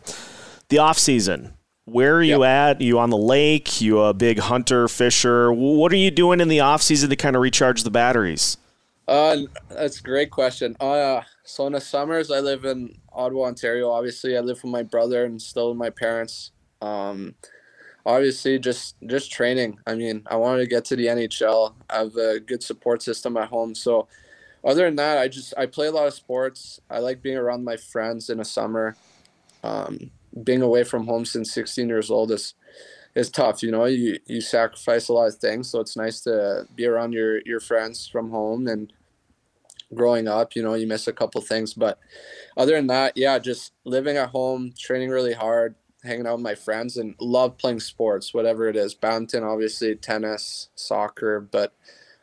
the 0.68 0.78
off 0.78 0.98
season 0.98 1.52
where 1.86 2.16
are 2.16 2.22
you 2.22 2.42
yep. 2.44 2.76
at? 2.76 2.80
Are 2.80 2.84
you 2.84 3.00
on 3.00 3.10
the 3.10 3.16
lake? 3.16 3.80
You 3.80 4.00
a 4.02 4.14
big 4.14 4.38
hunter, 4.38 4.86
fisher? 4.86 5.52
What 5.52 5.92
are 5.92 5.96
you 5.96 6.12
doing 6.12 6.40
in 6.40 6.46
the 6.46 6.60
off 6.60 6.82
season 6.82 7.10
to 7.10 7.16
kind 7.16 7.34
of 7.34 7.42
recharge 7.42 7.82
the 7.82 7.90
batteries? 7.90 8.58
Uh, 9.08 9.38
that's 9.68 9.98
a 9.98 10.02
great 10.02 10.30
question. 10.30 10.76
Uh, 10.78 11.22
so 11.42 11.66
in 11.66 11.72
the 11.72 11.80
summers, 11.80 12.30
I 12.30 12.38
live 12.38 12.64
in 12.64 12.96
Ottawa, 13.12 13.46
Ontario. 13.46 13.90
Obviously, 13.90 14.36
I 14.36 14.40
live 14.40 14.62
with 14.62 14.70
my 14.70 14.84
brother 14.84 15.24
and 15.24 15.42
still 15.42 15.70
with 15.70 15.78
my 15.78 15.90
parents. 15.90 16.52
Um, 16.80 17.34
obviously, 18.04 18.58
just 18.58 18.96
just 19.06 19.30
training. 19.30 19.78
I 19.86 19.94
mean, 19.94 20.22
I 20.26 20.36
wanted 20.36 20.60
to 20.60 20.66
get 20.66 20.84
to 20.86 20.96
the 20.96 21.06
NHL. 21.06 21.74
I 21.88 21.98
have 21.98 22.16
a 22.16 22.40
good 22.40 22.62
support 22.62 23.02
system 23.02 23.36
at 23.36 23.48
home. 23.48 23.74
So, 23.74 24.08
other 24.64 24.84
than 24.84 24.96
that, 24.96 25.18
I 25.18 25.28
just 25.28 25.54
I 25.56 25.66
play 25.66 25.88
a 25.88 25.92
lot 25.92 26.06
of 26.06 26.14
sports. 26.14 26.80
I 26.90 26.98
like 26.98 27.22
being 27.22 27.36
around 27.36 27.64
my 27.64 27.76
friends 27.76 28.30
in 28.30 28.38
the 28.38 28.44
summer. 28.44 28.96
Um, 29.62 30.10
being 30.44 30.62
away 30.62 30.84
from 30.84 31.06
home 31.06 31.24
since 31.24 31.52
16 31.52 31.88
years 31.88 32.10
old 32.10 32.30
is 32.30 32.54
is 33.14 33.30
tough. 33.30 33.62
You 33.62 33.70
know, 33.70 33.84
you 33.86 34.18
you 34.26 34.40
sacrifice 34.40 35.08
a 35.08 35.12
lot 35.12 35.28
of 35.28 35.36
things. 35.36 35.68
So 35.68 35.80
it's 35.80 35.96
nice 35.96 36.20
to 36.22 36.66
be 36.74 36.86
around 36.86 37.12
your 37.12 37.40
your 37.42 37.60
friends 37.60 38.06
from 38.06 38.30
home 38.30 38.66
and 38.68 38.92
growing 39.94 40.28
up. 40.28 40.54
You 40.54 40.62
know, 40.62 40.74
you 40.74 40.86
miss 40.86 41.08
a 41.08 41.12
couple 41.12 41.40
things, 41.40 41.74
but 41.74 41.98
other 42.56 42.74
than 42.76 42.86
that, 42.88 43.16
yeah, 43.16 43.38
just 43.38 43.72
living 43.84 44.16
at 44.16 44.30
home, 44.30 44.72
training 44.78 45.10
really 45.10 45.32
hard, 45.32 45.74
hanging 46.02 46.26
out 46.26 46.34
with 46.34 46.42
my 46.42 46.54
friends 46.54 46.96
and 46.96 47.14
love 47.20 47.58
playing 47.58 47.80
sports, 47.80 48.32
whatever 48.32 48.68
it 48.68 48.76
is. 48.76 48.94
Badminton, 48.94 49.44
obviously, 49.44 49.94
tennis, 49.94 50.68
soccer, 50.74 51.40
but 51.40 51.74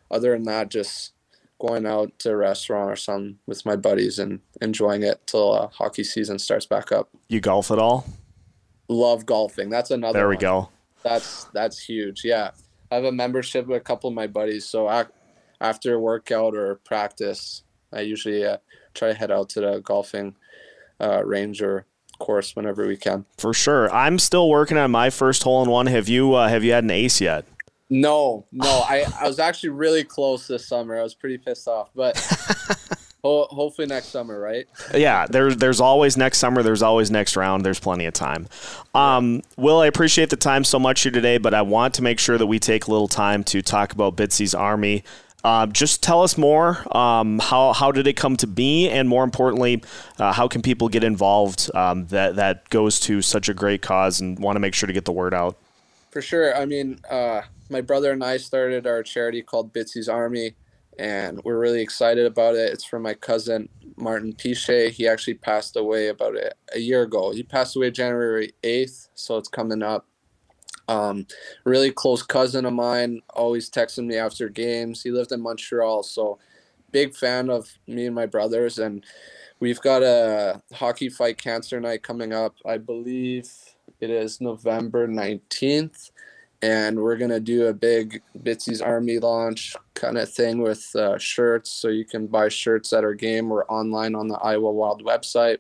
other 0.10 0.32
than 0.32 0.44
that, 0.44 0.70
just 0.70 1.14
going 1.60 1.86
out 1.86 2.18
to 2.20 2.32
a 2.32 2.38
restaurant 2.38 2.92
or 2.92 2.96
something 2.96 3.40
with 3.48 3.66
my 3.66 3.76
buddies 3.76 4.20
and 4.20 4.40
enjoying 4.62 5.04
it 5.04 5.26
till 5.26 5.54
uh, 5.54 5.68
hockey 5.68 6.04
season 6.04 6.40
starts 6.40 6.66
back 6.66 6.92
up. 6.92 7.10
You 7.28 7.40
golf 7.40 7.72
at 7.72 7.80
all? 7.80 8.06
Love 8.88 9.26
golfing. 9.26 9.70
That's 9.70 9.92
another. 9.92 10.20
There 10.20 10.30
we 10.30 10.36
one. 10.36 10.42
go. 10.42 10.70
That's 11.04 11.46
that's 11.46 11.80
huge. 11.80 12.24
Yeah, 12.24 12.52
I 12.92 12.96
have 12.96 13.04
a 13.04 13.12
membership 13.12 13.68
with 13.68 13.78
a 13.78 13.84
couple 13.84 14.08
of 14.08 14.14
my 14.14 14.28
buddies. 14.28 14.66
So 14.66 14.88
I, 14.88 15.06
after 15.60 16.00
workout 16.00 16.56
or 16.56 16.76
practice, 16.76 17.64
I 17.92 18.02
usually 18.02 18.46
uh, 18.46 18.58
try 18.94 19.10
to 19.10 19.14
head 19.14 19.32
out 19.32 19.50
to 19.50 19.62
the 19.62 19.80
golfing 19.80 20.36
uh, 21.00 21.24
range 21.26 21.62
or 21.62 21.86
course 22.20 22.56
whenever 22.56 22.88
we 22.88 22.98
can. 22.98 23.26
For 23.38 23.54
sure. 23.54 23.92
I'm 23.94 24.20
still 24.20 24.50
working 24.50 24.78
on 24.78 24.92
my 24.92 25.10
first 25.10 25.44
hole 25.44 25.64
in 25.64 25.70
one. 25.70 25.88
Have 25.88 26.08
you 26.08 26.34
uh, 26.34 26.48
have 26.48 26.64
you 26.64 26.72
had 26.74 26.84
an 26.84 26.92
ace 26.92 27.22
yet? 27.22 27.46
No, 27.90 28.46
no. 28.52 28.84
I, 28.88 29.06
I 29.20 29.28
was 29.28 29.40
actually 29.40 29.70
really 29.70 30.04
close 30.04 30.48
this 30.48 30.68
summer. 30.68 31.00
I 31.00 31.04
was 31.04 31.14
pretty 31.14 31.38
pissed 31.38 31.68
off, 31.68 31.90
but 31.96 32.18
ho- 33.24 33.48
hopefully 33.50 33.88
next 33.88 34.08
summer, 34.08 34.40
right? 34.40 34.66
Yeah, 34.94 35.26
there's 35.26 35.58
there's 35.58 35.80
always 35.80 36.18
next 36.18 36.40
summer. 36.40 36.64
There's 36.64 36.82
always 36.82 37.10
next 37.12 37.38
round. 37.38 37.66
There's 37.66 37.80
plenty 37.80 38.06
of 38.06 38.14
time. 38.14 38.48
Um, 38.94 39.42
Will, 39.58 39.80
I 39.80 39.88
appreciate 39.88 40.30
the 40.30 40.36
time 40.36 40.64
so 40.64 40.80
much 40.80 41.02
here 41.02 41.12
today, 41.12 41.38
but 41.38 41.54
I 41.54 41.62
want 41.62 41.94
to 41.96 42.02
make 42.02 42.20
sure 42.20 42.38
that 42.38 42.48
we 42.48 42.60
take 42.60 42.88
a 42.88 42.92
little 42.92 43.08
time 43.08 43.44
to 43.46 43.62
talk 43.62 43.94
about 43.94 44.18
Bitsy's 44.18 44.54
Army. 44.54 45.04
Uh, 45.48 45.66
just 45.66 46.04
tell 46.04 46.24
us 46.24 46.38
more. 46.38 46.84
Um, 46.94 47.40
how 47.40 47.72
how 47.72 47.90
did 47.90 48.06
it 48.06 48.18
come 48.18 48.36
to 48.36 48.48
be, 48.48 48.90
and 48.90 49.08
more 49.08 49.24
importantly, 49.24 49.82
uh, 50.20 50.34
how 50.34 50.46
can 50.46 50.62
people 50.62 50.90
get 50.90 51.06
involved? 51.06 51.72
Um, 51.74 52.06
that 52.08 52.36
that 52.36 52.70
goes 52.70 53.00
to 53.08 53.22
such 53.22 53.48
a 53.48 53.54
great 53.54 53.82
cause, 53.82 54.20
and 54.20 54.38
want 54.40 54.58
to 54.58 54.60
make 54.60 54.74
sure 54.74 54.88
to 54.88 54.94
get 54.94 55.06
the 55.06 55.14
word 55.14 55.34
out. 55.34 55.56
For 56.12 56.22
sure. 56.22 56.54
I 56.54 56.66
mean, 56.66 57.00
uh, 57.10 57.44
my 57.70 57.80
brother 57.80 58.12
and 58.12 58.26
I 58.26 58.36
started 58.36 58.86
our 58.86 59.02
charity 59.04 59.42
called 59.42 59.74
Bitsy's 59.74 60.10
Army, 60.10 60.56
and 61.00 61.42
we're 61.46 61.58
really 61.58 61.82
excited 61.82 62.26
about 62.26 62.56
it. 62.56 62.74
It's 62.74 62.84
from 62.84 63.04
my 63.04 63.14
cousin 63.14 63.70
Martin 63.96 64.34
Pichet. 64.34 64.90
He 64.90 65.08
actually 65.08 65.36
passed 65.36 65.78
away 65.78 66.10
about 66.10 66.36
a, 66.36 66.52
a 66.76 66.80
year 66.80 67.04
ago. 67.04 67.32
He 67.32 67.44
passed 67.44 67.74
away 67.78 67.90
January 67.92 68.52
eighth, 68.64 69.08
so 69.16 69.38
it's 69.38 69.48
coming 69.48 69.82
up. 69.82 70.08
Um, 70.88 71.28
really 71.66 71.92
close 71.92 72.24
cousin 72.24 72.66
of 72.66 72.74
mine, 72.74 73.22
always 73.32 73.70
texting 73.70 74.06
me 74.06 74.16
after 74.16 74.48
games. 74.50 75.04
He 75.04 75.12
lived 75.12 75.32
in 75.32 75.42
Montreal, 75.42 76.04
so 76.04 76.40
big 76.92 77.16
fan 77.16 77.50
of 77.50 77.70
me 77.88 78.06
and 78.06 78.16
my 78.16 78.26
brothers. 78.26 78.80
And 78.80 79.06
we've 79.60 79.82
got 79.82 80.04
a 80.04 80.62
hockey 80.74 81.10
fight 81.10 81.38
cancer 81.38 81.80
night 81.80 82.04
coming 82.04 82.34
up. 82.34 82.56
I 82.66 82.78
believe 82.78 83.52
it 84.00 84.10
is 84.10 84.42
November 84.42 85.08
19th. 85.08 86.12
And 86.64 87.00
we're 87.00 87.18
going 87.18 87.30
to 87.30 87.40
do 87.40 87.68
a 87.68 87.74
big 87.74 88.24
Bitsy's 88.40 88.82
Army 88.82 89.20
launch 89.20 89.76
kind 89.94 90.18
of 90.18 90.32
thing 90.32 90.60
with 90.60 90.90
uh, 90.96 91.18
shirts. 91.20 91.70
So 91.72 91.90
you 91.90 92.04
can 92.04 92.26
buy 92.26 92.50
shirts 92.50 92.94
at 92.94 93.04
our 93.04 93.14
game 93.14 93.52
or 93.52 93.72
online 93.72 94.16
on 94.16 94.28
the 94.28 94.40
Iowa 94.40 94.72
Wild 94.72 95.04
website. 95.04 95.60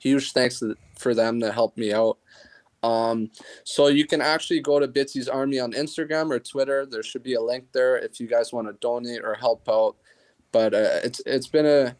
Huge 0.00 0.32
thanks 0.32 0.62
for 0.98 1.14
them 1.14 1.40
to 1.40 1.52
help 1.52 1.78
me 1.78 1.92
out. 1.94 2.18
Um, 2.84 3.30
so 3.64 3.86
you 3.86 4.06
can 4.06 4.20
actually 4.20 4.60
go 4.60 4.78
to 4.78 4.86
Bitsy's 4.86 5.26
Army 5.26 5.58
on 5.58 5.72
Instagram 5.72 6.30
or 6.30 6.38
Twitter. 6.38 6.84
There 6.84 7.02
should 7.02 7.22
be 7.22 7.32
a 7.32 7.40
link 7.40 7.72
there 7.72 7.96
if 7.96 8.20
you 8.20 8.26
guys 8.26 8.52
want 8.52 8.66
to 8.66 8.74
donate 8.74 9.22
or 9.24 9.34
help 9.34 9.66
out. 9.70 9.96
But 10.52 10.74
uh, 10.74 11.00
it's 11.02 11.20
it's 11.24 11.46
been 11.46 11.64
a 11.64 11.96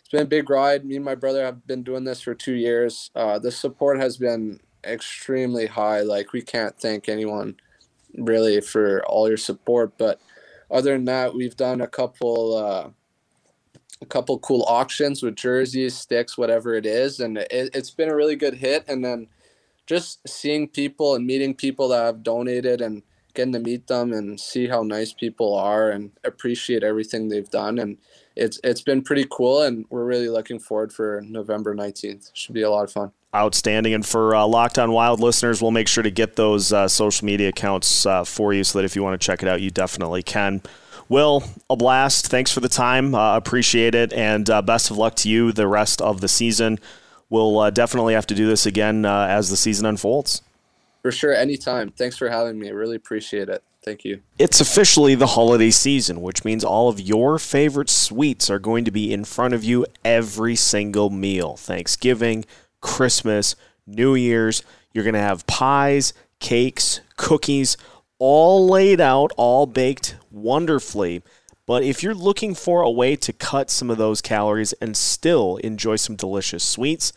it's 0.00 0.10
been 0.12 0.22
a 0.22 0.26
big 0.26 0.48
ride. 0.48 0.84
Me 0.84 0.94
and 0.94 1.04
my 1.04 1.16
brother 1.16 1.44
have 1.44 1.66
been 1.66 1.82
doing 1.82 2.04
this 2.04 2.20
for 2.20 2.32
two 2.32 2.54
years. 2.54 3.10
Uh, 3.16 3.40
the 3.40 3.50
support 3.50 3.98
has 3.98 4.16
been 4.16 4.60
extremely 4.84 5.66
high. 5.66 6.02
Like 6.02 6.32
we 6.32 6.42
can't 6.42 6.78
thank 6.78 7.08
anyone 7.08 7.56
really 8.16 8.60
for 8.60 9.04
all 9.06 9.26
your 9.26 9.36
support. 9.36 9.98
But 9.98 10.20
other 10.70 10.92
than 10.92 11.06
that, 11.06 11.34
we've 11.34 11.56
done 11.56 11.80
a 11.80 11.88
couple 11.88 12.56
uh, 12.56 12.90
a 14.00 14.06
couple 14.06 14.38
cool 14.38 14.62
auctions 14.68 15.24
with 15.24 15.34
jerseys, 15.34 15.96
sticks, 15.96 16.38
whatever 16.38 16.74
it 16.74 16.86
is, 16.86 17.18
and 17.18 17.38
it, 17.38 17.70
it's 17.74 17.90
been 17.90 18.10
a 18.10 18.16
really 18.16 18.36
good 18.36 18.54
hit. 18.54 18.84
And 18.86 19.04
then 19.04 19.26
just 19.86 20.26
seeing 20.28 20.68
people 20.68 21.14
and 21.14 21.26
meeting 21.26 21.54
people 21.54 21.88
that 21.88 22.04
have 22.04 22.22
donated 22.22 22.80
and 22.80 23.02
getting 23.34 23.52
to 23.52 23.58
meet 23.58 23.86
them 23.88 24.12
and 24.12 24.38
see 24.38 24.68
how 24.68 24.82
nice 24.82 25.12
people 25.12 25.54
are 25.54 25.90
and 25.90 26.12
appreciate 26.24 26.82
everything 26.82 27.28
they've 27.28 27.50
done 27.50 27.78
and 27.78 27.98
it's 28.36 28.58
it's 28.64 28.80
been 28.80 29.02
pretty 29.02 29.26
cool 29.30 29.62
and 29.62 29.84
we're 29.90 30.04
really 30.04 30.28
looking 30.28 30.58
forward 30.58 30.92
for 30.92 31.22
November 31.24 31.74
19th. 31.74 32.30
Should 32.34 32.54
be 32.54 32.62
a 32.62 32.70
lot 32.70 32.84
of 32.84 32.92
fun. 32.92 33.12
Outstanding. 33.34 33.94
And 33.94 34.06
for 34.06 34.34
uh, 34.34 34.46
Locked 34.46 34.78
On 34.78 34.92
Wild 34.92 35.20
listeners, 35.20 35.60
we'll 35.60 35.70
make 35.70 35.88
sure 35.88 36.02
to 36.02 36.10
get 36.10 36.36
those 36.36 36.72
uh, 36.72 36.86
social 36.88 37.26
media 37.26 37.48
accounts 37.48 38.06
uh, 38.06 38.24
for 38.24 38.52
you 38.52 38.64
so 38.64 38.78
that 38.78 38.84
if 38.84 38.94
you 38.94 39.02
want 39.02 39.20
to 39.20 39.24
check 39.24 39.42
it 39.42 39.48
out, 39.48 39.60
you 39.60 39.70
definitely 39.70 40.22
can. 40.22 40.62
Will, 41.08 41.44
a 41.68 41.76
blast. 41.76 42.28
Thanks 42.28 42.50
for 42.52 42.60
the 42.60 42.68
time. 42.68 43.14
Uh, 43.14 43.36
appreciate 43.36 43.94
it. 43.94 44.12
And 44.12 44.48
uh, 44.48 44.62
best 44.62 44.90
of 44.90 44.96
luck 44.96 45.16
to 45.16 45.28
you 45.28 45.52
the 45.52 45.66
rest 45.66 46.00
of 46.00 46.20
the 46.20 46.28
season 46.28 46.78
we'll 47.34 47.58
uh, 47.58 47.70
definitely 47.70 48.14
have 48.14 48.28
to 48.28 48.34
do 48.34 48.46
this 48.46 48.64
again 48.64 49.04
uh, 49.04 49.26
as 49.28 49.50
the 49.50 49.56
season 49.56 49.86
unfolds. 49.86 50.40
For 51.02 51.10
sure, 51.10 51.34
anytime. 51.34 51.90
Thanks 51.90 52.16
for 52.16 52.28
having 52.28 52.60
me. 52.60 52.68
I 52.68 52.70
really 52.70 52.94
appreciate 52.94 53.48
it. 53.48 53.62
Thank 53.84 54.04
you. 54.04 54.22
It's 54.38 54.60
officially 54.60 55.16
the 55.16 55.26
holiday 55.26 55.70
season, 55.70 56.22
which 56.22 56.44
means 56.44 56.64
all 56.64 56.88
of 56.88 57.00
your 57.00 57.38
favorite 57.40 57.90
sweets 57.90 58.48
are 58.48 58.60
going 58.60 58.84
to 58.86 58.92
be 58.92 59.12
in 59.12 59.24
front 59.24 59.52
of 59.52 59.64
you 59.64 59.84
every 60.04 60.54
single 60.54 61.10
meal. 61.10 61.56
Thanksgiving, 61.56 62.46
Christmas, 62.80 63.56
New 63.84 64.14
Year's. 64.14 64.62
You're 64.92 65.04
going 65.04 65.14
to 65.14 65.20
have 65.20 65.46
pies, 65.46 66.14
cakes, 66.38 67.00
cookies, 67.16 67.76
all 68.18 68.66
laid 68.68 69.00
out, 69.00 69.32
all 69.36 69.66
baked 69.66 70.16
wonderfully. 70.30 71.22
But 71.66 71.82
if 71.82 72.02
you're 72.02 72.14
looking 72.14 72.54
for 72.54 72.80
a 72.82 72.90
way 72.90 73.16
to 73.16 73.32
cut 73.32 73.70
some 73.70 73.90
of 73.90 73.98
those 73.98 74.22
calories 74.22 74.72
and 74.74 74.96
still 74.96 75.56
enjoy 75.58 75.96
some 75.96 76.14
delicious 76.16 76.62
sweets, 76.62 77.12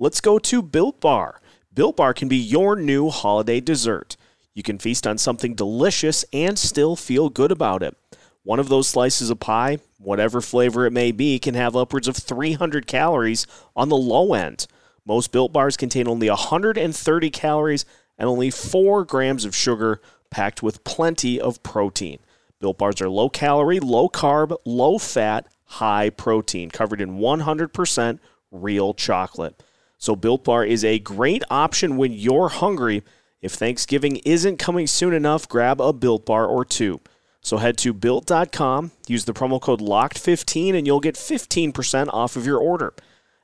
let's 0.00 0.22
go 0.22 0.38
to 0.38 0.62
Built 0.62 0.98
Bar. 0.98 1.40
Built 1.72 1.96
Bar 1.96 2.14
can 2.14 2.26
be 2.26 2.36
your 2.36 2.74
new 2.74 3.10
holiday 3.10 3.60
dessert. 3.60 4.16
You 4.54 4.62
can 4.62 4.78
feast 4.78 5.06
on 5.06 5.18
something 5.18 5.54
delicious 5.54 6.24
and 6.32 6.58
still 6.58 6.96
feel 6.96 7.28
good 7.28 7.52
about 7.52 7.82
it. 7.82 7.96
One 8.42 8.58
of 8.58 8.70
those 8.70 8.88
slices 8.88 9.28
of 9.28 9.38
pie, 9.38 9.78
whatever 9.98 10.40
flavor 10.40 10.86
it 10.86 10.92
may 10.92 11.12
be, 11.12 11.38
can 11.38 11.54
have 11.54 11.76
upwards 11.76 12.08
of 12.08 12.16
300 12.16 12.86
calories 12.86 13.46
on 13.76 13.90
the 13.90 13.96
low 13.96 14.32
end. 14.32 14.66
Most 15.04 15.32
Built 15.32 15.52
Bars 15.52 15.76
contain 15.76 16.08
only 16.08 16.30
130 16.30 17.30
calories 17.30 17.84
and 18.18 18.28
only 18.28 18.50
4 18.50 19.04
grams 19.04 19.44
of 19.44 19.54
sugar, 19.54 20.00
packed 20.30 20.62
with 20.62 20.82
plenty 20.84 21.38
of 21.38 21.62
protein. 21.62 22.18
Built 22.58 22.78
bars 22.78 23.00
are 23.00 23.08
low 23.08 23.28
calorie, 23.28 23.80
low 23.80 24.08
carb, 24.08 24.56
low 24.64 24.98
fat, 24.98 25.46
high 25.64 26.08
protein, 26.10 26.70
covered 26.70 27.00
in 27.00 27.18
100% 27.18 28.18
real 28.50 28.94
chocolate. 28.94 29.62
So, 30.00 30.16
Built 30.16 30.44
Bar 30.44 30.64
is 30.64 30.82
a 30.82 30.98
great 30.98 31.44
option 31.50 31.98
when 31.98 32.14
you're 32.14 32.48
hungry. 32.48 33.02
If 33.42 33.52
Thanksgiving 33.52 34.16
isn't 34.24 34.56
coming 34.56 34.86
soon 34.86 35.12
enough, 35.12 35.46
grab 35.46 35.78
a 35.78 35.92
Built 35.92 36.24
Bar 36.24 36.46
or 36.46 36.64
two. 36.64 37.02
So, 37.42 37.58
head 37.58 37.76
to 37.78 37.92
built.com, 37.92 38.92
use 39.06 39.26
the 39.26 39.34
promo 39.34 39.60
code 39.60 39.80
LOCKED15, 39.80 40.74
and 40.74 40.86
you'll 40.86 41.00
get 41.00 41.16
15% 41.16 42.08
off 42.14 42.34
of 42.34 42.46
your 42.46 42.58
order. 42.58 42.94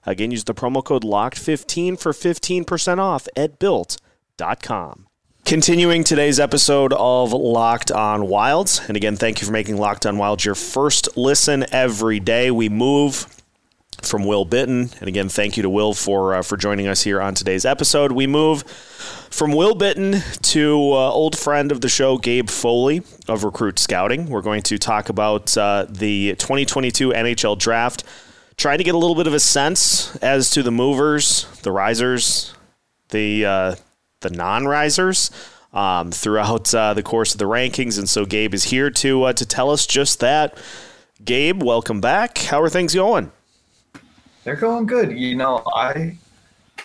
Again, 0.07 0.31
use 0.31 0.45
the 0.45 0.55
promo 0.55 0.83
code 0.83 1.05
LOCKED15 1.05 2.01
for 2.01 2.13
15% 2.13 2.99
off 2.99 3.29
at 3.37 3.59
built.com. 3.59 5.07
Continuing 5.45 6.05
today's 6.05 6.41
episode 6.41 6.95
of 6.95 7.35
Locked 7.35 7.93
on 7.93 8.29
Wilds. 8.29 8.81
And 8.89 8.97
again, 8.97 9.17
thank 9.17 9.43
you 9.43 9.47
for 9.47 9.53
making 9.53 9.77
Locked 9.77 10.07
on 10.07 10.17
Wilds 10.17 10.45
your 10.45 10.55
first 10.55 11.19
listen 11.19 11.67
every 11.71 12.19
day. 12.19 12.51
We 12.51 12.71
move 12.71 13.27
from 14.03 14.25
Will 14.25 14.45
Bitten. 14.45 14.91
And 15.01 15.09
again, 15.09 15.29
thank 15.29 15.57
you 15.57 15.63
to 15.63 15.71
Will 15.71 15.95
for 15.95 16.35
uh, 16.35 16.43
for 16.43 16.57
joining 16.57 16.87
us 16.87 17.03
here 17.03 17.21
on 17.21 17.35
today's 17.35 17.65
episode. 17.65 18.13
We 18.13 18.27
move 18.27 18.63
from 19.31 19.53
Will 19.53 19.75
Bitten 19.75 20.23
to 20.43 20.75
uh, 20.75 21.11
old 21.11 21.39
friend 21.39 21.73
of 21.73 21.81
the 21.81 21.89
show, 21.89 22.19
Gabe 22.19 22.49
Foley 22.49 23.03
of 23.29 23.45
Recruit 23.45 23.79
Scouting. 23.79 24.29
We're 24.29 24.43
going 24.43 24.63
to 24.63 24.79
talk 24.79 25.09
about 25.09 25.57
uh, 25.57 25.87
the 25.89 26.31
2022 26.37 27.11
NHL 27.11 27.59
Draft. 27.59 28.05
Trying 28.57 28.79
to 28.79 28.85
get 28.85 28.95
a 28.95 28.99
little 28.99 29.17
bit 29.17 29.27
of 29.27 29.35
a 29.35 29.41
sense 29.41 30.17
as 30.17 30.51
to 30.51 30.63
the 30.63 30.71
movers, 30.71 31.47
the 31.63 31.71
risers, 31.71 32.55
the 33.11 33.45
uh, 33.45 33.75
the 34.21 34.31
non-risers 34.31 35.31
um, 35.75 36.11
throughout 36.11 36.75
uh, 36.75 36.95
the 36.95 37.03
course 37.03 37.35
of 37.35 37.39
the 37.39 37.45
rankings, 37.45 37.99
and 37.99 38.09
so 38.09 38.25
Gabe 38.25 38.55
is 38.55 38.65
here 38.65 38.91
to 38.91 39.25
uh, 39.25 39.33
to 39.35 39.45
tell 39.45 39.71
us 39.71 39.87
just 39.87 40.21
that. 40.21 40.57
Gabe, 41.23 41.63
welcome 41.63 42.01
back. 42.01 42.39
How 42.39 42.61
are 42.63 42.69
things 42.69 42.95
going? 42.95 43.31
They're 44.47 44.55
going 44.55 44.87
good. 44.87 45.11
You 45.11 45.35
know, 45.35 45.61
I 45.75 46.17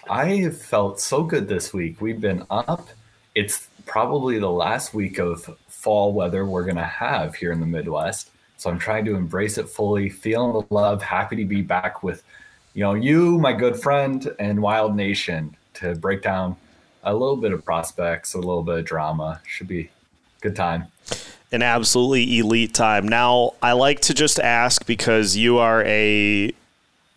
I 0.09 0.25
have 0.37 0.59
felt 0.59 0.99
so 0.99 1.21
good 1.21 1.47
this 1.47 1.71
week. 1.71 2.01
We've 2.01 2.19
been 2.19 2.43
up. 2.49 2.89
It's 3.35 3.69
probably 3.85 4.39
the 4.39 4.49
last 4.49 4.95
week 4.95 5.19
of 5.19 5.47
fall 5.67 6.11
weather 6.11 6.43
we're 6.43 6.65
gonna 6.65 6.83
have 6.83 7.35
here 7.35 7.51
in 7.51 7.59
the 7.59 7.67
Midwest. 7.67 8.31
So 8.57 8.71
I'm 8.71 8.79
trying 8.79 9.05
to 9.05 9.15
embrace 9.15 9.59
it 9.59 9.69
fully, 9.69 10.09
feeling 10.09 10.53
the 10.53 10.73
love, 10.73 11.03
happy 11.03 11.35
to 11.35 11.45
be 11.45 11.61
back 11.61 12.01
with, 12.01 12.23
you 12.73 12.81
know, 12.83 12.95
you, 12.95 13.37
my 13.37 13.53
good 13.53 13.79
friend, 13.79 14.35
and 14.39 14.59
Wild 14.59 14.95
Nation 14.95 15.55
to 15.75 15.93
break 15.93 16.23
down 16.23 16.55
a 17.03 17.13
little 17.13 17.37
bit 17.37 17.53
of 17.53 17.63
prospects, 17.63 18.33
a 18.33 18.39
little 18.39 18.63
bit 18.63 18.79
of 18.79 18.85
drama. 18.85 19.39
Should 19.45 19.67
be 19.67 19.91
good 20.41 20.55
time. 20.55 20.85
An 21.51 21.61
absolutely 21.61 22.39
elite 22.39 22.73
time. 22.73 23.07
Now, 23.07 23.53
I 23.61 23.73
like 23.73 23.99
to 24.01 24.15
just 24.15 24.39
ask 24.39 24.83
because 24.87 25.37
you 25.37 25.59
are 25.59 25.83
a 25.85 26.55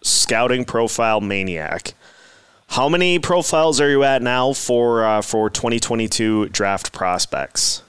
scouting 0.05 0.65
profile 0.65 1.21
maniac. 1.21 1.95
How 2.69 2.89
many 2.89 3.19
profiles 3.19 3.81
are 3.81 3.91
you 3.91 4.05
at 4.05 4.23
now 4.23 4.53
for 4.53 5.05
uh, 5.05 5.21
for 5.21 5.51
2022 5.51 6.51
draft 6.51 6.93
prospects? 6.93 7.83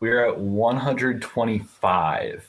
We're 0.00 0.28
at 0.28 0.38
125, 0.38 2.48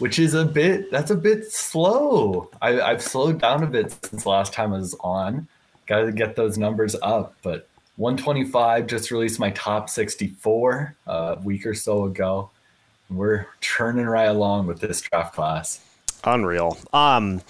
which 0.00 0.18
is 0.18 0.34
a 0.34 0.44
bit. 0.44 0.90
That's 0.90 1.12
a 1.12 1.16
bit 1.16 1.52
slow. 1.52 2.50
I, 2.60 2.80
I've 2.80 3.02
slowed 3.02 3.40
down 3.40 3.62
a 3.62 3.66
bit 3.66 3.96
since 4.04 4.26
last 4.26 4.52
time 4.52 4.72
I 4.72 4.78
was 4.78 4.96
on 5.00 5.46
got 5.86 6.02
to 6.02 6.12
get 6.12 6.36
those 6.36 6.58
numbers 6.58 6.96
up. 7.02 7.34
But 7.42 7.68
125 7.96 8.86
just 8.86 9.10
released 9.10 9.38
my 9.38 9.50
top 9.50 9.90
64 9.90 10.96
uh, 11.06 11.36
a 11.38 11.40
week 11.40 11.66
or 11.66 11.74
so 11.74 12.04
ago. 12.04 12.50
We're 13.10 13.46
churning 13.60 14.06
right 14.06 14.28
along 14.28 14.66
with 14.66 14.80
this 14.80 15.00
draft 15.00 15.34
class. 15.34 15.80
Unreal. 16.24 16.78
Um, 16.92 17.42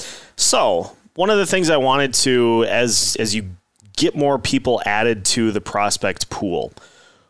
so 0.42 0.96
one 1.14 1.30
of 1.30 1.38
the 1.38 1.46
things 1.46 1.70
I 1.70 1.76
wanted 1.76 2.14
to, 2.14 2.64
as 2.68 3.16
as 3.18 3.34
you 3.34 3.50
get 3.96 4.16
more 4.16 4.38
people 4.38 4.82
added 4.86 5.24
to 5.26 5.52
the 5.52 5.60
prospect 5.60 6.30
pool, 6.30 6.72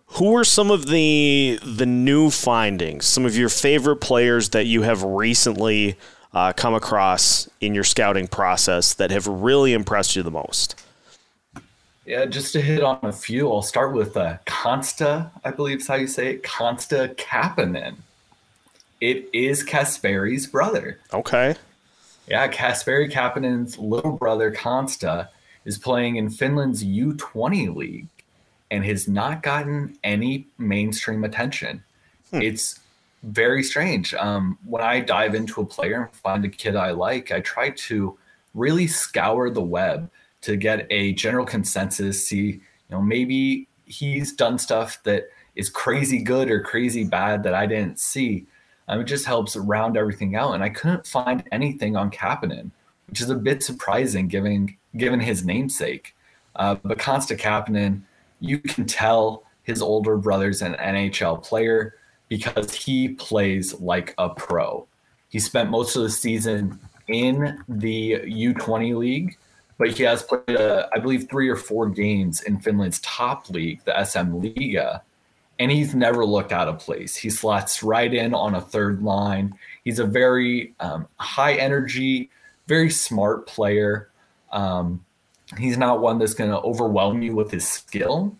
who 0.07 0.37
are 0.37 0.45
some 0.45 0.71
of 0.71 0.87
the 0.87 1.59
the 1.65 1.87
new 1.87 2.31
findings? 2.31 3.07
Some 3.07 3.25
of 3.25 3.37
your 3.37 3.49
favorite 3.49 3.97
players 3.97 4.51
that 4.51 4.67
you 4.67 4.83
have 4.83 5.03
recently 5.03 5.97
uh, 6.35 6.53
come 6.53 6.75
across 6.75 7.49
in 7.61 7.75
your 7.75 7.85
scouting 7.85 8.27
process 8.27 8.95
that 8.95 9.11
have 9.11 9.27
really 9.27 9.73
impressed 9.73 10.17
you 10.17 10.23
the 10.23 10.31
most? 10.31 10.83
Yeah, 12.05 12.27
just 12.27 12.53
to 12.55 12.61
hit 12.61 12.83
on 12.83 12.99
a 13.03 13.13
few, 13.13 13.51
I'll 13.53 13.63
start 13.63 13.93
with 13.95 14.17
uh, 14.17 14.39
Konsta, 14.45 15.31
I 15.45 15.51
believe 15.53 15.81
is 15.81 15.87
how 15.87 15.95
you 15.95 16.09
say 16.09 16.31
it, 16.35 16.43
Konsta 16.43 17.15
Kapanen. 17.15 17.97
It 19.01 19.29
is 19.33 19.63
Kasperi's 19.65 20.47
brother. 20.47 20.99
Okay. 21.13 21.55
Yeah, 22.29 22.49
Kasperi 22.49 23.11
Kapanen's 23.11 23.79
little 23.79 24.13
brother, 24.13 24.53
Konsta, 24.53 25.29
is 25.65 25.79
playing 25.79 26.17
in 26.17 26.31
Finland's 26.31 26.85
U20 26.85 27.75
league 27.75 28.09
and 28.71 28.85
has 28.85 29.09
not 29.09 29.43
gotten 29.43 29.97
any 30.03 30.47
mainstream 30.59 31.25
attention. 31.25 31.83
Hmm. 32.31 32.43
It's 32.43 32.81
very 33.23 33.63
strange. 33.63 34.15
Um, 34.15 34.59
when 34.65 34.83
I 34.83 35.01
dive 35.01 35.35
into 35.35 35.61
a 35.61 35.67
player 35.67 36.05
and 36.05 36.13
find 36.17 36.45
a 36.45 36.49
kid 36.49 36.75
I 36.75 36.91
like, 36.91 37.31
I 37.31 37.41
try 37.41 37.71
to 37.71 38.19
really 38.55 38.87
scour 38.87 39.51
the 39.51 39.63
web 39.63 40.11
to 40.43 40.57
get 40.57 40.87
a 40.91 41.13
general 41.13 41.47
consensus. 41.47 42.27
See, 42.27 42.47
you 42.47 42.61
know, 42.91 43.01
maybe 43.01 43.69
he's 43.87 44.33
done 44.33 44.59
stuff 44.59 45.03
that 45.05 45.31
is 45.55 45.69
crazy 45.69 46.23
good 46.23 46.51
or 46.51 46.61
crazy 46.61 47.05
bad 47.05 47.43
that 47.45 47.55
I 47.55 47.67
didn't 47.67 47.99
see. 47.99 48.47
Um, 48.89 49.01
it 49.01 49.05
just 49.05 49.25
helps 49.25 49.57
round 49.57 49.97
everything 49.97 50.37
out. 50.37 50.55
And 50.55 50.63
I 50.63 50.69
couldn't 50.69 51.07
find 51.07 51.45
anything 51.53 51.97
on 51.97 52.11
Kapanen, 52.11 52.71
which 53.07 53.21
is 53.21 53.31
a 53.31 53.35
bit 53.35 53.63
surprising 53.63 54.29
given 54.29 54.77
given 54.97 55.21
his 55.21 55.45
namesake. 55.45 56.15
Uh, 56.57 56.77
but 56.83 56.99
Konsta 56.99 57.39
Kapanen, 57.39 58.03
you 58.41 58.59
can 58.59 58.85
tell 58.85 59.45
his 59.63 59.81
older 59.81 60.17
brother's 60.17 60.63
an 60.63 60.75
NHL 60.75 61.43
player 61.43 61.95
because 62.29 62.75
he 62.75 63.11
plays 63.11 63.79
like 63.81 64.15
a 64.19 64.29
pro. 64.29 64.87
He 65.29 65.39
spent 65.39 65.71
most 65.71 65.97
of 65.97 66.03
the 66.03 66.11
season 66.11 66.79
in 67.09 67.63
the 67.69 68.21
U20 68.27 68.97
league, 68.97 69.39
but 69.79 69.91
he 69.91 70.03
has 70.03 70.23
played, 70.23 70.57
uh, 70.57 70.89
I 70.95 70.99
believe, 70.99 71.29
three 71.31 71.49
or 71.49 71.57
four 71.57 71.89
games 71.89 72.43
in 72.43 72.59
Finland's 72.59 73.01
top 73.01 73.49
league, 73.51 73.83
the 73.85 74.05
SM 74.05 74.35
Liga, 74.35 75.03
and 75.63 75.71
he's 75.71 75.95
never 75.95 76.27
looked 76.27 76.51
out 76.51 76.67
of 76.67 76.81
place. 76.81 77.15
He 77.15 77.31
slots 77.31 77.85
right 77.85 78.13
in 78.13 78.35
on 78.35 78.57
a 78.57 78.61
third 78.61 79.01
line. 79.01 79.55
He's 79.85 80.01
a 80.01 80.05
very 80.05 80.75
um, 80.81 81.07
high 81.21 81.55
energy, 81.55 82.31
very 82.67 82.91
smart 82.91 83.47
player. 83.47 84.11
Um, 84.51 85.05
he's 85.57 85.79
not 85.79 86.01
one 86.01 86.19
that's 86.19 86.35
going 86.35 86.51
to 86.51 86.59
overwhelm 86.59 87.23
you 87.23 87.37
with 87.37 87.53
his 87.53 87.67
skill, 87.67 88.37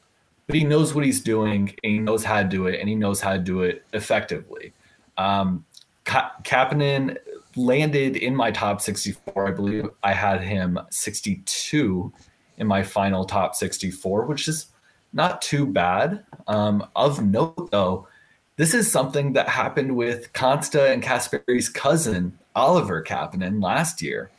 but 0.49 0.57
he 0.57 0.65
knows 0.65 0.97
what 0.97 1.05
he's 1.05 1.21
doing 1.21 1.73
and 1.85 1.93
he 1.93 1.99
knows 2.01 2.25
how 2.25 2.43
to 2.43 2.49
do 2.49 2.67
it 2.67 2.81
and 2.81 2.89
he 2.89 2.97
knows 2.97 3.21
how 3.21 3.35
to 3.35 3.39
do 3.39 3.63
it 3.63 3.85
effectively. 3.93 4.73
Um, 5.17 5.65
Ka- 6.03 6.35
Kapanen 6.43 7.19
landed 7.55 8.17
in 8.17 8.35
my 8.35 8.51
top 8.51 8.81
64. 8.81 9.47
I 9.47 9.53
believe 9.53 9.89
I 10.03 10.13
had 10.13 10.41
him 10.41 10.77
62 10.91 12.13
in 12.59 12.67
my 12.67 12.83
final 12.83 13.25
top 13.25 13.55
64, 13.55 14.27
which 14.27 14.49
is 14.49 14.72
not 15.13 15.43
too 15.43 15.67
bad. 15.67 16.25
Um, 16.47 16.87
of 16.97 17.23
note, 17.25 17.71
though, 17.71 18.09
this 18.57 18.75
is 18.75 18.91
something 18.91 19.33
that 19.33 19.49
happened 19.49 19.97
with 19.97 20.33
Konsta 20.33 20.93
and 20.93 21.03
Kasperi's 21.03 21.69
cousin, 21.69 22.39
Oliver 22.55 23.03
Kapanen, 23.03 23.63
last 23.63 24.03
year. 24.03 24.31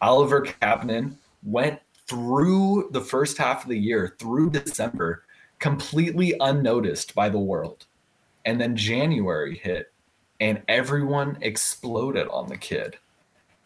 Oliver 0.00 0.42
Kapanen 0.42 1.16
went 1.42 1.80
through 2.06 2.88
the 2.90 3.00
first 3.00 3.38
half 3.38 3.62
of 3.62 3.68
the 3.68 3.78
year, 3.78 4.16
through 4.18 4.50
December, 4.50 5.24
completely 5.58 6.34
unnoticed 6.40 7.14
by 7.14 7.28
the 7.28 7.38
world. 7.38 7.86
And 8.44 8.60
then 8.60 8.76
January 8.76 9.56
hit 9.56 9.92
and 10.40 10.60
everyone 10.66 11.38
exploded 11.40 12.26
on 12.28 12.48
the 12.48 12.56
kid. 12.56 12.98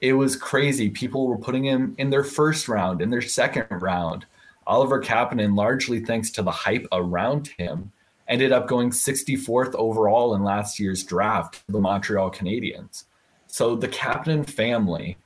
It 0.03 0.13
was 0.13 0.37
crazy. 0.37 0.91
People 0.91 1.27
were 1.27 1.39
putting 1.39 1.65
him 1.65 1.95
in 1.97 2.11
their 2.11 2.23
first 2.23 2.69
round, 2.69 3.01
in 3.01 3.09
their 3.09 3.23
second 3.23 3.67
round. 3.71 4.27
Oliver 4.67 5.01
Kapanen, 5.01 5.57
largely 5.57 6.01
thanks 6.01 6.31
to 6.33 6.43
the 6.43 6.51
hype 6.51 6.87
around 6.93 7.49
him, 7.59 7.93
ended 8.29 8.53
up 8.53 8.67
going 8.67 8.91
64th 8.91 9.75
overall 9.75 10.35
in 10.35 10.43
last 10.43 10.81
year's 10.81 11.05
draft 11.05 11.65
to 11.67 11.73
the 11.73 11.81
Montreal 11.81 12.31
Canadiens. 12.31 13.05
So 13.47 13.77
the 13.77 13.89
Kapanen 13.89 14.49
family 14.49 15.17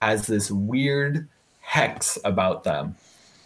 has 0.00 0.26
this 0.26 0.50
weird 0.50 1.28
hex 1.60 2.18
about 2.24 2.62
them 2.64 2.94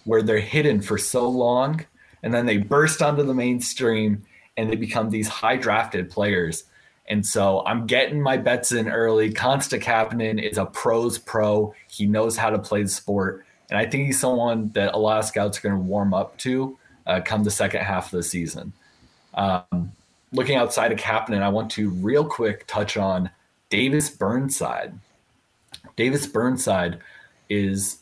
where 0.04 0.22
they're 0.22 0.40
hidden 0.40 0.82
for 0.82 0.98
so 0.98 1.28
long 1.28 1.84
and 2.22 2.34
then 2.34 2.46
they 2.46 2.58
burst 2.58 3.00
onto 3.00 3.22
the 3.22 3.34
mainstream 3.34 4.24
and 4.56 4.70
they 4.70 4.76
become 4.76 5.10
these 5.10 5.28
high 5.28 5.56
drafted 5.56 6.10
players. 6.10 6.64
And 7.06 7.24
so 7.24 7.62
I'm 7.64 7.86
getting 7.86 8.20
my 8.20 8.36
bets 8.36 8.72
in 8.72 8.88
early. 8.88 9.32
Konsta 9.32 9.80
Kapanen 9.80 10.42
is 10.42 10.58
a 10.58 10.66
pros 10.66 11.16
pro. 11.16 11.72
He 11.88 12.06
knows 12.06 12.36
how 12.36 12.50
to 12.50 12.58
play 12.58 12.82
the 12.82 12.88
sport. 12.88 13.46
And 13.70 13.78
I 13.78 13.86
think 13.86 14.06
he's 14.06 14.20
someone 14.20 14.70
that 14.74 14.94
a 14.94 14.98
lot 14.98 15.18
of 15.18 15.24
scouts 15.24 15.58
are 15.58 15.60
going 15.62 15.74
to 15.74 15.80
warm 15.80 16.14
up 16.14 16.36
to 16.38 16.78
uh, 17.06 17.20
come 17.24 17.44
the 17.44 17.50
second 17.50 17.82
half 17.82 18.06
of 18.06 18.12
the 18.12 18.22
season. 18.22 18.72
Um, 19.34 19.92
looking 20.32 20.56
outside 20.56 20.92
of 20.92 20.98
Kapanen, 20.98 21.42
I 21.42 21.48
want 21.48 21.70
to 21.72 21.90
real 21.90 22.24
quick 22.24 22.66
touch 22.66 22.96
on 22.96 23.30
Davis 23.70 24.10
Burnside. 24.10 24.98
Davis 25.96 26.26
Burnside 26.26 27.00
is 27.50 27.98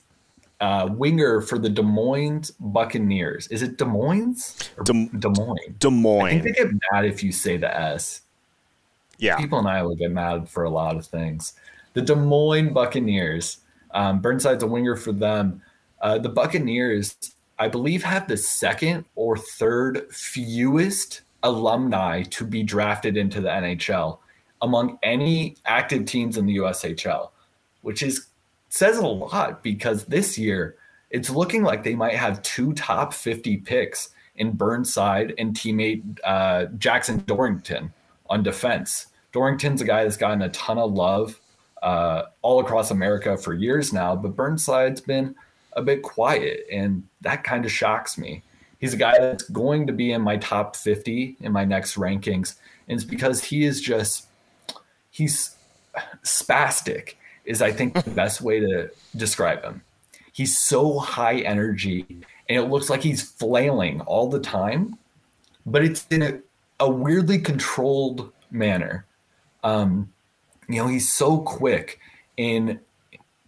uh, 0.61 0.88
winger 0.90 1.40
for 1.40 1.59
the 1.59 1.68
Des 1.68 1.83
Moines 1.83 2.50
Buccaneers. 2.61 3.46
Is 3.48 3.62
it 3.62 3.79
Des 3.79 3.85
Moines? 3.85 4.70
Des, 4.85 5.09
Des 5.18 5.29
Moines. 5.29 5.76
Des 5.79 5.90
Moines. 5.90 6.26
I 6.26 6.31
think 6.31 6.44
they 6.44 6.52
get 6.52 6.72
mad 6.92 7.05
if 7.05 7.22
you 7.22 7.33
say 7.33 7.57
the 7.57 7.74
S. 7.74 8.22
Yeah. 9.18 9.37
People 9.37 9.59
in 9.59 9.66
Iowa 9.66 9.96
get 9.96 10.11
mad 10.11 10.48
for 10.48 10.64
a 10.64 10.70
lot 10.70 10.96
of 10.96 11.07
things. 11.07 11.55
The 11.94 12.02
Des 12.02 12.14
Moines 12.14 12.72
Buccaneers. 12.72 13.59
Um, 13.97 14.21
Burnside's 14.21 14.63
a 14.63 14.67
winger 14.67 14.95
for 14.95 15.11
them. 15.11 15.63
Uh, 16.03 16.19
the 16.19 16.29
Buccaneers, 16.29 17.17
I 17.59 17.67
believe, 17.67 18.05
have 18.05 18.29
the 18.29 18.37
second 18.37 19.07
or 19.15 19.39
third 19.39 20.07
fewest 20.13 21.23
alumni 21.43 22.23
to 22.23 22.45
be 22.45 22.63
drafted 22.63 23.17
into 23.17 23.41
the 23.41 23.49
NHL 23.49 24.19
among 24.61 24.99
any 25.03 25.57
active 25.65 26.05
teams 26.05 26.37
in 26.37 26.45
the 26.45 26.59
USHL, 26.59 27.31
which 27.81 28.03
is 28.03 28.29
says 28.69 28.99
a 28.99 29.07
lot 29.07 29.63
because 29.63 30.05
this 30.05 30.37
year 30.37 30.77
it's 31.11 31.31
looking 31.31 31.63
like 31.63 31.83
they 31.83 31.95
might 31.95 32.17
have 32.17 32.43
two 32.43 32.75
top 32.75 33.15
50 33.15 33.59
picks 33.59 34.11
in 34.37 34.53
Burnside 34.53 35.33
and 35.39 35.55
teammate 35.55 36.03
uh, 36.25 36.67
Jackson 36.77 37.25
Dorrington 37.27 37.93
on 38.29 38.43
defense. 38.43 39.07
Dorrington's 39.33 39.81
a 39.81 39.85
guy 39.85 40.03
that's 40.03 40.19
gotten 40.19 40.43
a 40.43 40.51
ton 40.51 40.77
of 40.77 40.93
love 40.93 41.41
uh, 41.83 42.25
all 42.43 42.61
across 42.61 42.91
America 42.91 43.37
for 43.37 43.55
years 43.55 43.93
now, 43.93 44.17
but 44.17 44.35
Burnside's 44.35 45.01
been 45.01 45.35
a 45.75 45.83
bit 45.83 46.03
quiet, 46.03 46.67
and 46.73 47.03
that 47.21 47.45
kind 47.45 47.65
of 47.65 47.73
shocks 47.73 48.17
me. 48.17 48.43
He's 48.79 48.95
a 48.95 48.99
guy 48.99 49.19
that's 49.19 49.45
going 49.45 49.87
to 49.87 49.93
be 49.93 50.12
in 50.12 50.23
my 50.23 50.37
top 50.37 50.77
50 50.77 51.37
in 51.41 51.53
my 51.53 51.65
next 51.65 51.97
rankings, 51.97 52.57
and 52.89 52.97
it's 52.97 53.05
because 53.05 53.43
he 53.45 53.65
is 53.65 53.81
just 53.81 54.27
he's 55.11 55.57
spastic 56.25 57.15
is 57.45 57.62
I 57.62 57.73
think 57.73 57.95
the 57.95 58.11
best 58.11 58.41
way 58.41 58.61
to 58.61 58.91
describe 59.15 59.62
him. 59.62 59.83
He's 60.33 60.59
so 60.59 60.99
high 60.99 61.39
energy 61.39 62.05
and 62.49 62.59
it 62.59 62.69
looks 62.69 62.91
like 62.91 63.03
he's 63.03 63.23
flailing 63.23 64.01
all 64.03 64.29
the 64.29 64.41
time, 64.41 64.99
but 65.65 65.83
it's 65.83 66.07
in 66.11 66.23
a, 66.23 66.41
a 66.81 66.91
weirdly 66.91 67.39
controlled 67.39 68.33
manner. 68.51 69.07
Um, 69.65 70.12
you 70.68 70.76
know, 70.76 70.88
he's 70.88 71.12
so 71.12 71.38
quick 71.38 72.00
in 72.37 72.81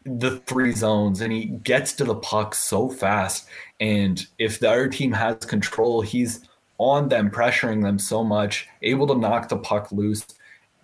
the 0.05 0.39
three 0.41 0.73
zones 0.73 1.21
and 1.21 1.33
he 1.33 1.47
gets 1.47 1.93
to 1.95 2.05
the 2.05 2.15
puck 2.15 2.55
so 2.55 2.89
fast. 2.89 3.47
And 3.81 4.27
if 4.39 4.59
the 4.59 4.71
other 4.71 4.89
team 4.89 5.13
has 5.13 5.45
control, 5.45 6.01
he's 6.01 6.49
on 6.79 7.09
them, 7.09 7.31
pressuring 7.31 7.83
them 7.83 7.99
so 7.99 8.25
much, 8.25 8.69
able 8.83 9.07
to 9.09 9.15
knock 9.15 9.49
the 9.49 9.59
puck 9.59 9.93
loose 9.93 10.27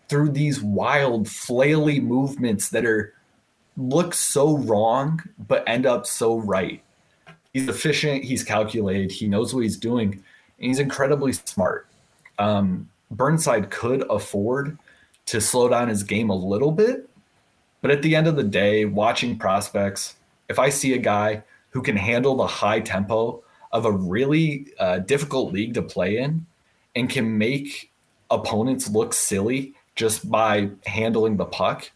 through 0.08 0.30
these 0.30 0.60
wild 0.62 1.26
flaily 1.26 2.02
movements 2.02 2.68
that 2.70 2.84
are 2.84 3.14
look 3.76 4.14
so 4.14 4.58
wrong 4.58 5.20
but 5.48 5.64
end 5.66 5.86
up 5.86 6.06
so 6.06 6.38
right. 6.40 6.82
He's 7.52 7.68
efficient, 7.68 8.24
he's 8.24 8.42
calculated, 8.42 9.12
he 9.12 9.28
knows 9.28 9.54
what 9.54 9.62
he's 9.62 9.76
doing, 9.76 10.12
and 10.12 10.22
he's 10.58 10.80
incredibly 10.80 11.32
smart. 11.32 11.86
Um, 12.38 12.88
Burnside 13.12 13.70
could 13.70 14.04
afford 14.10 14.76
to 15.26 15.40
slow 15.40 15.68
down 15.68 15.88
his 15.88 16.02
game 16.02 16.30
a 16.30 16.34
little 16.34 16.72
bit, 16.72 17.08
but 17.80 17.90
at 17.90 18.02
the 18.02 18.14
end 18.14 18.26
of 18.26 18.36
the 18.36 18.44
day, 18.44 18.84
watching 18.84 19.38
prospects, 19.38 20.16
if 20.48 20.58
I 20.58 20.68
see 20.68 20.94
a 20.94 20.98
guy 20.98 21.42
who 21.70 21.82
can 21.82 21.96
handle 21.96 22.36
the 22.36 22.46
high 22.46 22.80
tempo 22.80 23.42
of 23.72 23.84
a 23.84 23.90
really 23.90 24.68
uh, 24.78 24.98
difficult 25.00 25.52
league 25.52 25.74
to 25.74 25.82
play 25.82 26.18
in 26.18 26.46
and 26.94 27.10
can 27.10 27.36
make 27.36 27.90
opponents 28.30 28.88
look 28.88 29.12
silly 29.12 29.74
just 29.96 30.30
by 30.30 30.70
handling 30.86 31.36
the 31.36 31.44
puck. 31.44 31.90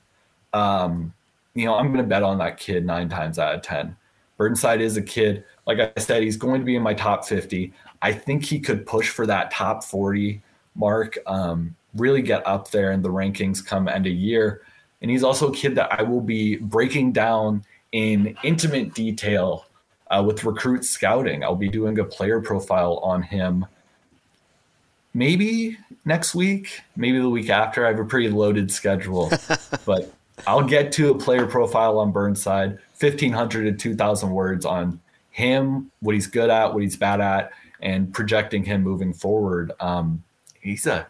Um, 0.52 1.12
you 1.54 1.64
know, 1.64 1.74
I'm 1.74 1.86
going 1.92 2.04
to 2.04 2.08
bet 2.08 2.22
on 2.22 2.38
that 2.38 2.58
kid 2.58 2.84
nine 2.84 3.08
times 3.08 3.38
out 3.38 3.54
of 3.54 3.62
10. 3.62 3.96
Burnside 4.36 4.80
is 4.80 4.96
a 4.96 5.02
kid, 5.02 5.44
like 5.66 5.78
I 5.80 6.00
said, 6.00 6.22
he's 6.22 6.36
going 6.36 6.60
to 6.60 6.64
be 6.64 6.76
in 6.76 6.82
my 6.82 6.94
top 6.94 7.26
50. 7.26 7.72
I 8.02 8.12
think 8.12 8.44
he 8.44 8.60
could 8.60 8.86
push 8.86 9.10
for 9.10 9.26
that 9.26 9.50
top 9.50 9.84
40 9.84 10.40
mark, 10.76 11.18
um, 11.26 11.74
really 11.94 12.22
get 12.22 12.46
up 12.46 12.70
there 12.70 12.92
in 12.92 13.02
the 13.02 13.08
rankings 13.08 13.64
come 13.64 13.88
end 13.88 14.06
of 14.06 14.12
year. 14.12 14.62
And 15.00 15.10
he's 15.10 15.22
also 15.22 15.50
a 15.50 15.54
kid 15.54 15.74
that 15.76 15.92
I 15.98 16.02
will 16.02 16.20
be 16.20 16.56
breaking 16.56 17.12
down 17.12 17.64
in 17.92 18.36
intimate 18.42 18.94
detail 18.94 19.66
uh, 20.10 20.22
with 20.26 20.44
recruit 20.44 20.84
scouting. 20.84 21.44
I'll 21.44 21.56
be 21.56 21.68
doing 21.68 21.98
a 21.98 22.04
player 22.04 22.40
profile 22.40 22.98
on 22.98 23.22
him 23.22 23.66
maybe 25.14 25.76
next 26.04 26.34
week, 26.34 26.80
maybe 26.96 27.18
the 27.18 27.28
week 27.28 27.50
after. 27.50 27.84
I 27.84 27.90
have 27.90 27.98
a 27.98 28.04
pretty 28.04 28.28
loaded 28.28 28.70
schedule, 28.70 29.30
but 29.84 30.12
I'll 30.46 30.62
get 30.62 30.92
to 30.92 31.10
a 31.10 31.18
player 31.18 31.46
profile 31.46 31.98
on 31.98 32.12
Burnside, 32.12 32.78
1,500 33.00 33.64
to 33.64 33.72
2,000 33.72 34.30
words 34.30 34.64
on 34.64 35.00
him, 35.30 35.90
what 36.00 36.14
he's 36.14 36.26
good 36.26 36.50
at, 36.50 36.72
what 36.72 36.82
he's 36.82 36.96
bad 36.96 37.20
at, 37.20 37.52
and 37.80 38.12
projecting 38.12 38.64
him 38.64 38.82
moving 38.82 39.12
forward. 39.12 39.72
Um, 39.80 40.22
he's 40.60 40.86
a 40.86 41.06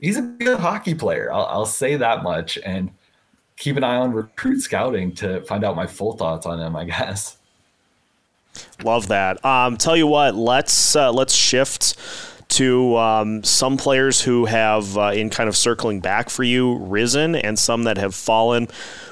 he's 0.00 0.16
a 0.16 0.22
good 0.22 0.58
hockey 0.58 0.94
player. 0.94 1.32
I'll, 1.32 1.46
I'll 1.46 1.66
say 1.66 1.96
that 1.96 2.22
much, 2.22 2.58
and 2.64 2.90
keep 3.56 3.76
an 3.76 3.84
eye 3.84 3.96
on 3.96 4.12
recruit 4.12 4.60
scouting 4.60 5.12
to 5.16 5.42
find 5.42 5.64
out 5.64 5.76
my 5.76 5.86
full 5.86 6.16
thoughts 6.16 6.46
on 6.46 6.60
him. 6.60 6.76
I 6.76 6.84
guess. 6.84 7.38
Love 8.82 9.08
that. 9.08 9.44
Um, 9.44 9.76
tell 9.76 9.96
you 9.96 10.06
what, 10.06 10.34
let's 10.34 10.96
uh, 10.96 11.12
let's 11.12 11.34
shift 11.34 11.96
to 12.48 12.96
um, 12.96 13.42
some 13.42 13.76
players 13.76 14.22
who 14.22 14.44
have, 14.44 14.96
uh, 14.96 15.12
in 15.12 15.30
kind 15.30 15.48
of 15.48 15.56
circling 15.56 16.00
back 16.00 16.30
for 16.30 16.44
you, 16.44 16.76
risen 16.76 17.34
and 17.34 17.58
some 17.58 17.82
that 17.84 17.98
have 17.98 18.14
fallen. 18.14 18.68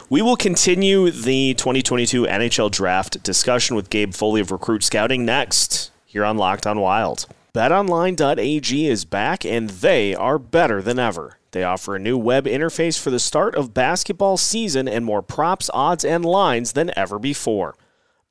We 0.08 0.22
will 0.22 0.36
continue 0.36 1.10
the 1.10 1.54
2022 1.54 2.24
NHL 2.24 2.70
draft 2.70 3.22
discussion 3.22 3.74
with 3.74 3.90
Gabe 3.90 4.14
Foley 4.14 4.40
of 4.40 4.52
Recruit 4.52 4.84
Scouting 4.84 5.24
next 5.24 5.90
here 6.06 6.24
on 6.24 6.36
Locked 6.36 6.66
on 6.66 6.78
Wild. 6.78 7.26
BetOnline.ag 7.54 8.88
is 8.88 9.04
back 9.04 9.44
and 9.46 9.70
they 9.70 10.12
are 10.12 10.40
better 10.40 10.82
than 10.82 10.98
ever. 10.98 11.38
They 11.52 11.62
offer 11.62 11.94
a 11.94 12.00
new 12.00 12.18
web 12.18 12.46
interface 12.46 13.00
for 13.00 13.10
the 13.10 13.20
start 13.20 13.54
of 13.54 13.72
basketball 13.72 14.38
season 14.38 14.88
and 14.88 15.04
more 15.04 15.22
props, 15.22 15.70
odds, 15.72 16.04
and 16.04 16.24
lines 16.24 16.72
than 16.72 16.90
ever 16.96 17.20
before. 17.20 17.76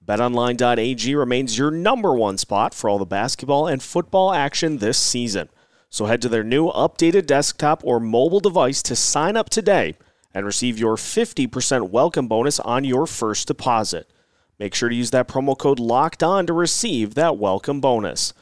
BetOnline.ag 0.06 1.16
remains 1.16 1.58
your 1.58 1.72
number 1.72 2.14
one 2.14 2.38
spot 2.38 2.74
for 2.74 2.90
all 2.90 2.98
the 2.98 3.06
basketball 3.06 3.66
and 3.66 3.82
football 3.82 4.34
action 4.34 4.80
this 4.80 4.98
season. 4.98 5.48
So 5.90 6.08
head 6.08 6.22
to 6.24 6.28
their 6.28 6.44
new 6.44 6.70
updated 6.72 7.26
desktop 7.26 7.82
or 7.86 8.02
mobile 8.02 8.42
device 8.42 8.84
to 8.84 8.94
sign 8.94 9.38
up 9.38 9.50
today 9.50 9.96
and 10.34 10.46
receive 10.46 10.78
your 10.78 10.98
50% 10.98 11.92
welcome 11.92 12.28
bonus 12.28 12.60
on 12.60 12.84
your 12.84 13.08
first 13.08 13.48
deposit. 13.48 14.12
Make 14.60 14.76
sure 14.76 14.90
to 14.90 14.96
use 14.96 15.12
that 15.12 15.30
promo 15.30 15.58
code 15.58 15.80
LOCKED 15.80 16.24
ON 16.24 16.46
to 16.48 16.52
receive 16.52 17.16
that 17.16 17.38
welcome 17.38 17.80
bonus. 17.80 18.34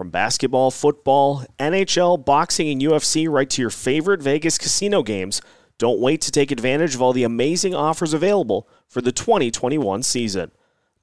From 0.00 0.08
basketball, 0.08 0.70
football, 0.70 1.44
NHL, 1.58 2.24
boxing, 2.24 2.70
and 2.70 2.80
UFC, 2.80 3.28
right 3.28 3.50
to 3.50 3.60
your 3.60 3.68
favorite 3.68 4.22
Vegas 4.22 4.56
casino 4.56 5.02
games, 5.02 5.42
don't 5.76 6.00
wait 6.00 6.22
to 6.22 6.32
take 6.32 6.50
advantage 6.50 6.94
of 6.94 7.02
all 7.02 7.12
the 7.12 7.22
amazing 7.22 7.74
offers 7.74 8.14
available 8.14 8.66
for 8.88 9.02
the 9.02 9.12
2021 9.12 10.02
season. 10.02 10.52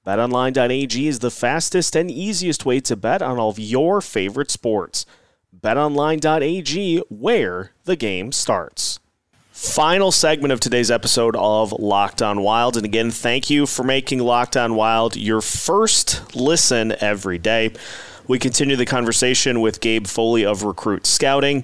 BetOnline.ag 0.03 1.07
is 1.07 1.19
the 1.19 1.29
fastest 1.29 1.95
and 1.95 2.09
easiest 2.09 2.65
way 2.65 2.79
to 2.79 2.95
bet 2.95 3.21
on 3.21 3.37
all 3.37 3.51
of 3.51 3.59
your 3.59 4.01
favorite 4.01 4.49
sports. 4.49 5.05
BetOnline.ag, 5.55 7.03
where 7.09 7.73
the 7.83 7.95
game 7.95 8.31
starts. 8.31 8.99
Final 9.51 10.11
segment 10.11 10.51
of 10.51 10.59
today's 10.59 10.89
episode 10.89 11.35
of 11.35 11.71
Locked 11.71 12.23
On 12.23 12.41
Wild. 12.41 12.77
And 12.77 12.85
again, 12.85 13.11
thank 13.11 13.51
you 13.51 13.67
for 13.67 13.83
making 13.83 14.19
Locked 14.19 14.57
On 14.57 14.73
Wild 14.73 15.15
your 15.15 15.41
first 15.41 16.35
listen 16.35 16.95
every 16.99 17.37
day. 17.37 17.73
We 18.27 18.39
continue 18.39 18.75
the 18.75 18.85
conversation 18.85 19.61
with 19.61 19.79
Gabe 19.79 20.05
Foley 20.05 20.45
of 20.45 20.63
Recruit 20.63 21.07
Scouting. 21.07 21.63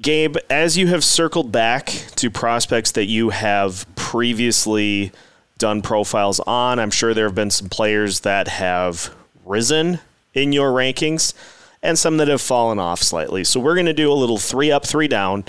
Gabe, 0.00 0.36
as 0.48 0.78
you 0.78 0.86
have 0.86 1.02
circled 1.02 1.50
back 1.50 1.86
to 2.14 2.30
prospects 2.30 2.92
that 2.92 3.06
you 3.06 3.30
have 3.30 3.86
previously 3.96 5.10
done 5.58 5.82
profiles 5.82 6.38
on. 6.40 6.78
I'm 6.78 6.92
sure 6.92 7.12
there 7.12 7.26
have 7.26 7.34
been 7.34 7.50
some 7.50 7.68
players 7.68 8.20
that 8.20 8.46
have 8.46 9.12
risen 9.44 9.98
in 10.32 10.52
your 10.52 10.70
rankings 10.70 11.34
and 11.82 11.98
some 11.98 12.18
that 12.18 12.28
have 12.28 12.40
fallen 12.40 12.78
off 12.78 13.02
slightly. 13.02 13.42
So 13.42 13.58
we're 13.58 13.74
going 13.74 13.86
to 13.86 13.92
do 13.92 14.12
a 14.12 14.14
little 14.14 14.38
three 14.38 14.70
up, 14.70 14.86
three 14.86 15.08
down. 15.08 15.44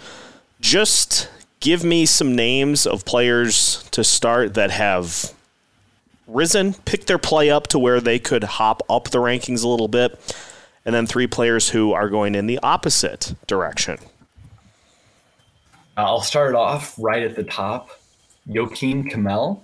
Just 0.60 1.30
give 1.60 1.84
me 1.84 2.08
some 2.08 2.36
names 2.36 2.88
of 2.88 3.06
players 3.06 3.88
to 3.92 4.04
start 4.04 4.56
that 4.56 4.72
have 4.72 5.34
risen, 6.28 6.74
pick 6.74 7.06
their 7.06 7.18
play 7.18 7.50
up 7.50 7.68
to 7.68 7.80
where 7.80 8.02
they 8.02 8.20
could 8.20 8.44
hop 8.44 8.82
up 8.90 9.10
the 9.10 9.20
rankings 9.20 9.64
a 9.64 9.68
little 9.68 9.88
bit, 9.88 10.20
and 10.88 10.96
then 10.96 11.06
three 11.06 11.28
players 11.28 11.70
who 11.70 11.94
are 11.94 12.10
going 12.10 12.34
in 12.34 12.48
the 12.48 12.58
opposite 12.64 13.36
direction. 13.46 14.00
I'll 15.96 16.22
start 16.22 16.56
off 16.56 16.96
right 16.98 17.22
at 17.22 17.36
the 17.36 17.44
top. 17.44 17.92
Joakim 18.50 19.12
Kemell 19.12 19.62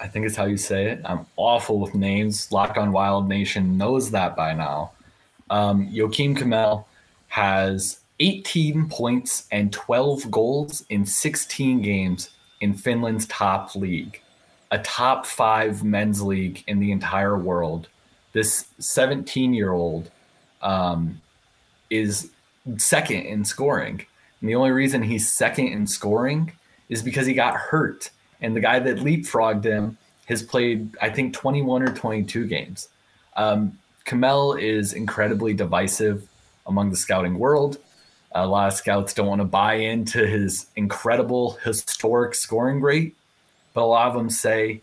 I 0.00 0.06
think 0.06 0.26
is 0.26 0.36
how 0.36 0.44
you 0.44 0.56
say 0.56 0.90
it. 0.90 1.00
I'm 1.04 1.26
awful 1.36 1.80
with 1.80 1.94
names. 1.94 2.50
Lock 2.52 2.76
on 2.76 2.92
Wild 2.92 3.28
Nation 3.28 3.76
knows 3.76 4.10
that 4.12 4.36
by 4.36 4.54
now. 4.54 4.92
Um, 5.50 5.88
Joakim 5.88 6.36
Kemell 6.36 6.84
has 7.28 8.00
18 8.20 8.88
points 8.88 9.46
and 9.50 9.72
12 9.72 10.30
goals 10.30 10.84
in 10.88 11.04
16 11.04 11.82
games 11.82 12.30
in 12.60 12.74
Finland's 12.74 13.26
top 13.26 13.74
league, 13.74 14.20
a 14.70 14.78
top 14.78 15.26
five 15.26 15.84
men's 15.84 16.22
league 16.22 16.64
in 16.66 16.80
the 16.80 16.92
entire 16.92 17.36
world. 17.38 17.88
This 18.32 18.66
17 18.78 19.54
year 19.54 19.72
old 19.72 20.10
um, 20.62 21.20
is 21.90 22.30
second 22.76 23.22
in 23.22 23.44
scoring. 23.44 24.04
And 24.40 24.48
the 24.48 24.54
only 24.54 24.70
reason 24.70 25.02
he's 25.02 25.30
second 25.30 25.68
in 25.68 25.86
scoring 25.86 26.52
is 26.88 27.02
because 27.02 27.26
he 27.26 27.34
got 27.34 27.54
hurt 27.54 28.10
and 28.40 28.54
the 28.54 28.60
guy 28.60 28.78
that 28.78 28.98
leapfrogged 28.98 29.64
him 29.64 29.98
has 30.26 30.42
played, 30.42 30.96
I 31.00 31.10
think, 31.10 31.34
21 31.34 31.82
or 31.82 31.92
22 31.92 32.46
games. 32.46 32.88
Um, 33.36 33.78
Kemell 34.04 34.60
is 34.60 34.92
incredibly 34.92 35.54
divisive 35.54 36.28
among 36.66 36.90
the 36.90 36.96
scouting 36.96 37.38
world. 37.38 37.78
A 38.32 38.46
lot 38.46 38.68
of 38.68 38.74
scouts 38.74 39.14
don't 39.14 39.26
want 39.26 39.40
to 39.40 39.46
buy 39.46 39.74
into 39.74 40.26
his 40.26 40.66
incredible 40.76 41.52
historic 41.64 42.34
scoring 42.34 42.80
rate, 42.80 43.16
but 43.72 43.82
a 43.82 43.86
lot 43.86 44.08
of 44.08 44.14
them 44.14 44.28
say, 44.28 44.82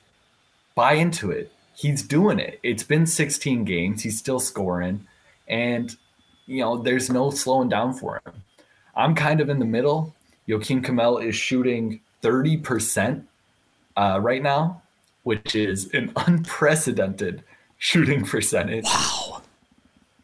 buy 0.73 0.93
into 0.93 1.31
it. 1.31 1.51
He's 1.75 2.01
doing 2.01 2.39
it. 2.39 2.59
It's 2.63 2.83
been 2.83 3.05
16 3.05 3.65
games. 3.65 4.03
He's 4.03 4.17
still 4.17 4.39
scoring. 4.39 5.05
And, 5.47 5.95
you 6.45 6.61
know, 6.61 6.77
there's 6.77 7.09
no 7.09 7.29
slowing 7.29 7.69
down 7.69 7.93
for 7.93 8.21
him. 8.25 8.33
I'm 8.95 9.15
kind 9.15 9.41
of 9.41 9.49
in 9.49 9.59
the 9.59 9.65
middle. 9.65 10.15
Joakim 10.47 10.83
Kemell 10.83 11.23
is 11.23 11.35
shooting 11.35 12.01
30% 12.21 13.23
uh, 13.97 14.19
right 14.21 14.41
now, 14.41 14.81
which 15.23 15.55
is 15.55 15.93
an 15.93 16.11
unprecedented 16.27 17.43
shooting 17.77 18.23
percentage. 18.25 18.85
Wow. 18.85 19.41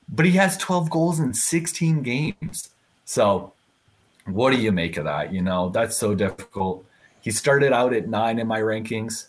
But 0.09 0.25
he 0.25 0.33
has 0.33 0.57
12 0.57 0.89
goals 0.89 1.19
in 1.19 1.33
16 1.33 2.01
games. 2.01 2.69
So, 3.05 3.53
what 4.25 4.51
do 4.51 4.57
you 4.57 4.71
make 4.71 4.97
of 4.97 5.05
that? 5.05 5.33
You 5.33 5.41
know, 5.41 5.69
that's 5.69 5.97
so 5.97 6.13
difficult. 6.13 6.85
He 7.21 7.31
started 7.31 7.71
out 7.71 7.93
at 7.93 8.07
nine 8.07 8.39
in 8.39 8.47
my 8.47 8.59
rankings. 8.59 9.27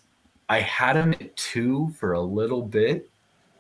I 0.49 0.61
had 0.61 0.97
him 0.97 1.13
at 1.13 1.37
two 1.37 1.95
for 1.99 2.13
a 2.13 2.21
little 2.21 2.63
bit, 2.63 3.09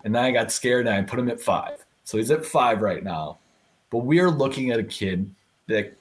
and 0.04 0.14
then 0.14 0.24
I 0.24 0.30
got 0.30 0.52
scared 0.52 0.86
and 0.86 0.94
I 0.94 1.02
put 1.02 1.18
him 1.18 1.30
at 1.30 1.40
five. 1.40 1.81
So 2.04 2.18
he's 2.18 2.30
at 2.30 2.44
five 2.44 2.82
right 2.82 3.02
now. 3.02 3.38
But 3.90 3.98
we 3.98 4.20
are 4.20 4.30
looking 4.30 4.70
at 4.70 4.78
a 4.78 4.84
kid 4.84 5.32
that 5.68 5.96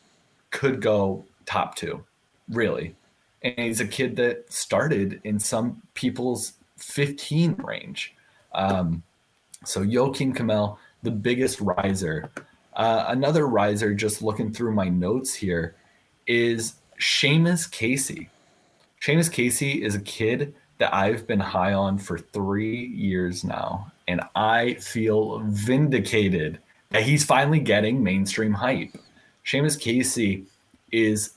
could 0.50 0.82
go 0.82 1.26
top 1.46 1.76
two, 1.76 2.04
really 2.50 2.96
and 3.42 3.58
he's 3.58 3.80
a 3.80 3.88
kid 3.88 4.16
that 4.18 4.52
started 4.52 5.20
in 5.24 5.40
some 5.40 5.82
people's 5.94 6.54
15 6.78 7.54
range. 7.54 8.14
Um, 8.54 9.04
so 9.66 9.84
Joakim 9.84 10.36
Kemell, 10.36 10.78
the 11.04 11.12
biggest 11.12 11.60
riser. 11.60 12.30
Uh, 12.74 13.06
another 13.08 13.48
riser, 13.48 13.94
just 13.94 14.22
looking 14.22 14.54
through 14.54 14.74
my 14.74 14.90
notes 14.90 15.34
here, 15.34 15.76
is 16.28 16.76
Seamus 17.00 17.70
Casey. 17.70 18.30
Seamus 19.02 19.32
Casey 19.32 19.84
is 19.84 19.96
a 19.96 20.02
kid 20.02 20.54
that 20.78 20.94
I've 20.94 21.28
been 21.28 21.40
high 21.40 21.74
on 21.74 21.98
for 21.98 22.18
three 22.18 22.86
years 22.88 23.44
now, 23.44 23.92
and 24.12 24.22
I 24.36 24.74
feel 24.76 25.40
vindicated 25.46 26.60
that 26.90 27.04
he's 27.04 27.24
finally 27.24 27.60
getting 27.60 28.04
mainstream 28.04 28.54
hype. 28.54 28.94
Seamus 29.46 29.80
Casey 29.80 30.46
is 30.92 31.32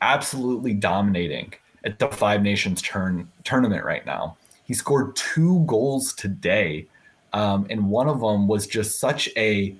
absolutely 0.00 0.72
dominating 0.72 1.52
at 1.84 1.98
the 1.98 2.08
Five 2.08 2.42
Nations 2.42 2.80
turn 2.80 3.30
tournament 3.44 3.84
right 3.84 4.04
now. 4.06 4.38
He 4.64 4.72
scored 4.72 5.14
two 5.14 5.62
goals 5.66 6.14
today, 6.14 6.86
um, 7.34 7.66
and 7.68 7.88
one 7.90 8.08
of 8.08 8.20
them 8.20 8.48
was 8.48 8.66
just 8.66 8.98
such 8.98 9.28
a 9.36 9.76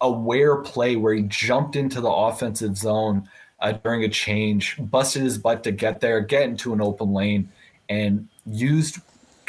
aware 0.00 0.56
play 0.56 0.96
where 0.96 1.14
he 1.14 1.22
jumped 1.22 1.76
into 1.76 2.00
the 2.00 2.10
offensive 2.10 2.76
zone 2.76 3.28
uh, 3.60 3.72
during 3.72 4.02
a 4.04 4.08
change, 4.08 4.76
busted 4.78 5.22
his 5.22 5.36
butt 5.36 5.62
to 5.64 5.72
get 5.72 6.00
there, 6.00 6.20
get 6.20 6.44
into 6.44 6.72
an 6.72 6.80
open 6.80 7.12
lane, 7.12 7.50
and 7.88 8.28
used 8.46 8.98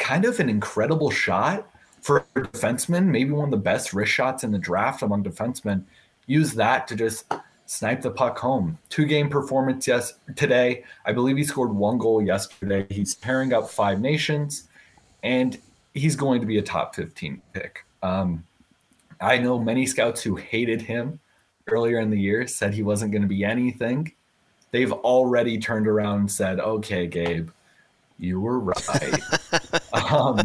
kind 0.08 0.24
of 0.24 0.40
an 0.40 0.48
incredible 0.48 1.10
shot 1.10 1.70
for 2.00 2.24
a 2.34 2.40
defenseman, 2.40 3.04
maybe 3.04 3.30
one 3.30 3.44
of 3.44 3.50
the 3.50 3.58
best 3.58 3.92
wrist 3.92 4.10
shots 4.10 4.42
in 4.42 4.50
the 4.50 4.58
draft 4.58 5.02
among 5.02 5.22
defensemen. 5.22 5.84
Use 6.26 6.54
that 6.54 6.88
to 6.88 6.96
just 6.96 7.30
snipe 7.66 8.00
the 8.00 8.10
puck 8.10 8.38
home. 8.38 8.78
Two 8.88 9.04
game 9.04 9.28
performance 9.28 9.86
yes 9.86 10.14
today. 10.34 10.82
I 11.04 11.12
believe 11.12 11.36
he 11.36 11.44
scored 11.44 11.74
one 11.74 11.98
goal 11.98 12.22
yesterday. 12.22 12.86
He's 12.88 13.16
pairing 13.16 13.52
up 13.52 13.68
five 13.68 14.00
nations, 14.00 14.68
and 15.22 15.58
he's 15.92 16.16
going 16.16 16.40
to 16.40 16.46
be 16.46 16.56
a 16.56 16.62
top 16.62 16.94
15 16.94 17.42
pick. 17.52 17.84
Um, 18.02 18.46
I 19.20 19.36
know 19.36 19.58
many 19.58 19.84
scouts 19.84 20.22
who 20.22 20.36
hated 20.36 20.80
him 20.80 21.20
earlier 21.66 22.00
in 22.00 22.08
the 22.08 22.18
year, 22.18 22.46
said 22.46 22.72
he 22.72 22.82
wasn't 22.82 23.12
going 23.12 23.20
to 23.20 23.28
be 23.28 23.44
anything. 23.44 24.10
They've 24.70 24.92
already 24.92 25.58
turned 25.58 25.86
around 25.86 26.20
and 26.20 26.30
said, 26.30 26.60
okay, 26.60 27.06
Gabe, 27.06 27.50
you 28.18 28.40
were 28.40 28.58
right. 28.58 29.20
um, 30.10 30.38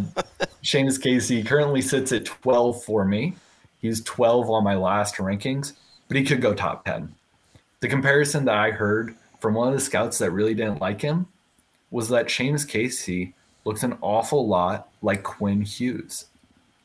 Seamus 0.63 1.01
Casey 1.01 1.43
currently 1.43 1.81
sits 1.81 2.11
at 2.11 2.25
12 2.25 2.83
for 2.83 3.05
me. 3.05 3.35
He's 3.79 4.01
12 4.03 4.49
on 4.49 4.63
my 4.63 4.75
last 4.75 5.15
rankings, 5.15 5.73
but 6.07 6.17
he 6.17 6.23
could 6.23 6.41
go 6.41 6.53
top 6.53 6.85
10. 6.85 7.13
The 7.81 7.89
comparison 7.89 8.45
that 8.45 8.55
I 8.55 8.71
heard 8.71 9.15
from 9.39 9.55
one 9.55 9.67
of 9.67 9.73
the 9.73 9.81
scouts 9.81 10.19
that 10.19 10.31
really 10.31 10.53
didn't 10.53 10.79
like 10.79 11.01
him 11.01 11.27
was 11.91 12.09
that 12.09 12.27
Seamus 12.27 12.67
Casey 12.67 13.33
looks 13.65 13.83
an 13.83 13.97
awful 14.01 14.47
lot 14.47 14.89
like 15.01 15.23
Quinn 15.23 15.61
Hughes 15.61 16.25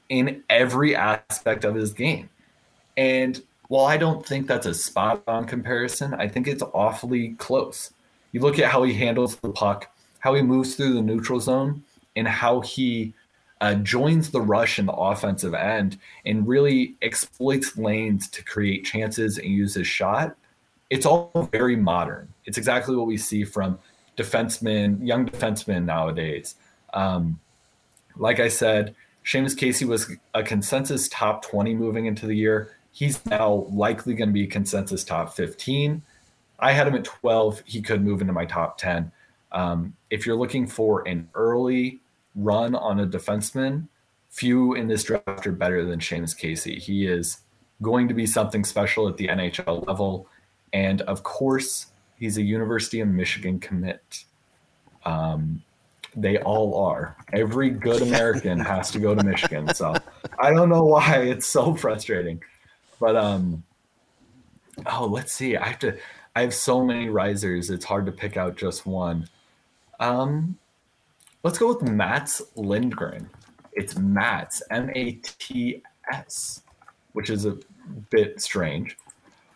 in 0.08 0.42
every 0.50 0.96
aspect 0.96 1.64
of 1.64 1.74
his 1.74 1.92
game. 1.92 2.28
And 2.96 3.40
while 3.68 3.86
I 3.86 3.96
don't 3.96 4.26
think 4.26 4.46
that's 4.46 4.66
a 4.66 4.74
spot 4.74 5.22
on 5.28 5.44
comparison, 5.44 6.14
I 6.14 6.26
think 6.26 6.48
it's 6.48 6.62
awfully 6.74 7.34
close. 7.34 7.92
You 8.32 8.40
look 8.40 8.58
at 8.58 8.70
how 8.70 8.82
he 8.82 8.94
handles 8.94 9.36
the 9.36 9.50
puck, 9.50 9.88
how 10.18 10.34
he 10.34 10.42
moves 10.42 10.74
through 10.74 10.94
the 10.94 11.02
neutral 11.02 11.40
zone, 11.40 11.84
and 12.18 12.28
how 12.28 12.60
he 12.60 13.14
uh, 13.60 13.74
joins 13.76 14.30
the 14.30 14.40
rush 14.40 14.78
in 14.78 14.86
the 14.86 14.92
offensive 14.92 15.54
end 15.54 15.98
and 16.26 16.46
really 16.46 16.96
exploits 17.02 17.76
lanes 17.76 18.28
to 18.28 18.44
create 18.44 18.84
chances 18.84 19.38
and 19.38 19.48
use 19.48 19.74
his 19.74 19.86
shot. 19.86 20.36
It's 20.90 21.06
all 21.06 21.48
very 21.52 21.76
modern. 21.76 22.28
It's 22.44 22.58
exactly 22.58 22.96
what 22.96 23.06
we 23.06 23.16
see 23.16 23.44
from 23.44 23.78
defensemen, 24.16 25.04
young 25.06 25.26
defensemen 25.26 25.84
nowadays. 25.84 26.54
Um, 26.94 27.40
like 28.16 28.40
I 28.40 28.48
said, 28.48 28.94
Seamus 29.24 29.56
Casey 29.56 29.84
was 29.84 30.10
a 30.34 30.42
consensus 30.42 31.08
top 31.08 31.44
20 31.44 31.74
moving 31.74 32.06
into 32.06 32.26
the 32.26 32.34
year. 32.34 32.74
He's 32.92 33.24
now 33.26 33.66
likely 33.70 34.14
going 34.14 34.30
to 34.30 34.32
be 34.32 34.46
consensus 34.46 35.04
top 35.04 35.34
15. 35.34 36.02
I 36.58 36.72
had 36.72 36.86
him 36.86 36.94
at 36.94 37.04
12. 37.04 37.62
He 37.66 37.82
could 37.82 38.02
move 38.02 38.20
into 38.20 38.32
my 38.32 38.46
top 38.46 38.78
10. 38.78 39.12
Um, 39.52 39.94
if 40.10 40.26
you're 40.26 40.36
looking 40.36 40.66
for 40.66 41.06
an 41.06 41.28
early 41.34 42.00
run 42.38 42.74
on 42.74 43.00
a 43.00 43.06
defenseman, 43.06 43.88
few 44.30 44.74
in 44.74 44.88
this 44.88 45.04
draft 45.04 45.46
are 45.46 45.52
better 45.52 45.84
than 45.84 45.98
Seamus 45.98 46.36
Casey. 46.36 46.78
He 46.78 47.06
is 47.06 47.38
going 47.82 48.08
to 48.08 48.14
be 48.14 48.26
something 48.26 48.64
special 48.64 49.08
at 49.08 49.16
the 49.16 49.28
NHL 49.28 49.86
level. 49.86 50.28
And 50.72 51.02
of 51.02 51.22
course, 51.22 51.86
he's 52.18 52.38
a 52.38 52.42
University 52.42 53.00
of 53.00 53.08
Michigan 53.08 53.58
commit. 53.58 54.24
Um, 55.04 55.62
they 56.16 56.38
all 56.38 56.74
are. 56.76 57.16
Every 57.32 57.70
good 57.70 58.02
American 58.02 58.58
has 58.74 58.90
to 58.92 58.98
go 58.98 59.14
to 59.14 59.24
Michigan. 59.24 59.72
So 59.74 59.94
I 60.38 60.52
don't 60.52 60.68
know 60.68 60.84
why 60.84 61.18
it's 61.18 61.46
so 61.46 61.74
frustrating. 61.74 62.42
But 63.00 63.16
um 63.16 63.62
oh, 64.86 65.06
let's 65.06 65.32
see. 65.32 65.56
I 65.56 65.68
have 65.68 65.78
to 65.80 65.98
I 66.34 66.42
have 66.42 66.54
so 66.54 66.84
many 66.84 67.08
risers, 67.08 67.70
it's 67.70 67.84
hard 67.84 68.06
to 68.06 68.12
pick 68.12 68.36
out 68.36 68.56
just 68.56 68.86
one. 68.86 69.28
Um 70.00 70.58
let's 71.42 71.58
go 71.58 71.68
with 71.68 71.82
Mats 71.82 72.42
Lindgren. 72.56 73.28
It's 73.72 73.96
Mats, 73.96 74.62
M 74.70 74.90
A 74.94 75.12
T 75.12 75.82
S, 76.12 76.62
which 77.12 77.30
is 77.30 77.44
a 77.46 77.56
bit 78.10 78.40
strange. 78.40 78.96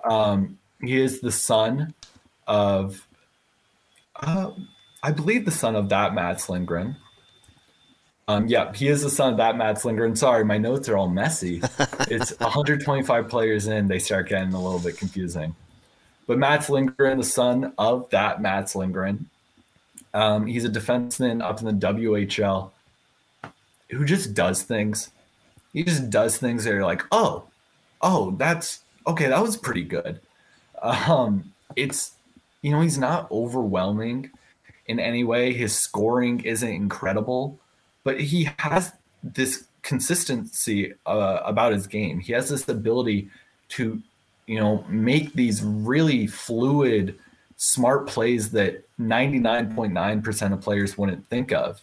Um, 0.05 0.59
he 0.83 1.01
is 1.01 1.21
the 1.21 1.33
son 1.33 1.95
of 2.47 3.07
uh, 4.17 4.51
I 5.03 5.11
believe 5.11 5.45
the 5.45 5.51
son 5.51 5.75
of 5.75 5.89
that 5.89 6.15
Mats 6.15 6.49
Lindgren. 6.49 6.97
Um, 8.29 8.47
yeah, 8.47 8.73
he 8.73 8.87
is 8.87 9.03
the 9.03 9.11
son 9.11 9.33
of 9.33 9.37
that 9.39 9.57
Mats 9.57 9.85
Lindgren. 9.85 10.15
Sorry, 10.15 10.45
my 10.45 10.59
notes 10.59 10.89
are 10.89 10.97
all 10.97 11.09
messy. 11.09 11.61
it's 12.09 12.39
125 12.39 13.29
players 13.29 13.67
in, 13.67 13.89
they 13.89 13.99
start 13.99 14.29
getting 14.29 14.55
a 14.55 14.63
little 14.63 14.79
bit 14.79 14.97
confusing. 14.97 15.55
But 16.29 16.39
Mats 16.39 16.71
Lindgren, 16.71 17.19
the 17.19 17.25
son 17.25 17.73
of 17.79 18.09
that 18.11 18.41
Mats 18.41 18.77
Lindgren, 18.77 19.29
um, 20.15 20.47
he's 20.47 20.65
a 20.65 20.69
defenseman 20.69 21.43
up 21.43 21.61
in 21.61 21.67
the 21.67 21.87
WHL 21.87 22.71
who 23.91 24.05
just 24.05 24.35
does 24.35 24.63
things. 24.63 25.11
He 25.73 25.85
just 25.85 26.11
does 26.11 26.37
things 26.37 26.65
that 26.65 26.75
are 26.75 26.85
like, 26.85 27.03
oh, 27.13 27.45
oh, 28.01 28.33
that's 28.33 28.81
okay. 29.07 29.29
That 29.29 29.43
was 29.43 29.57
pretty 29.57 29.85
good. 29.85 30.21
Um, 30.83 31.53
it's 31.77 32.13
you 32.63 32.71
know 32.71 32.81
he's 32.81 32.99
not 32.99 33.31
overwhelming 33.31 34.31
in 34.87 35.01
any 35.01 35.25
way. 35.25 35.53
His 35.53 35.75
scoring 35.75 36.41
isn't 36.41 36.69
incredible, 36.69 37.59
but 38.05 38.21
he 38.21 38.49
has 38.59 38.93
this 39.23 39.65
consistency 39.83 40.93
uh, 41.07 41.41
about 41.45 41.73
his 41.73 41.87
game. 41.87 42.21
He 42.21 42.33
has 42.33 42.49
this 42.49 42.69
ability 42.69 43.29
to, 43.71 44.01
you 44.47 44.61
know, 44.61 44.85
make 44.89 45.33
these 45.35 45.63
really 45.63 46.27
fluid, 46.27 47.19
smart 47.63 48.07
plays 48.07 48.51
that 48.51 48.85
99.9% 48.99 50.53
of 50.53 50.61
players 50.61 50.99
wouldn't 50.99 51.27
think 51.29 51.53
of. 51.53 51.81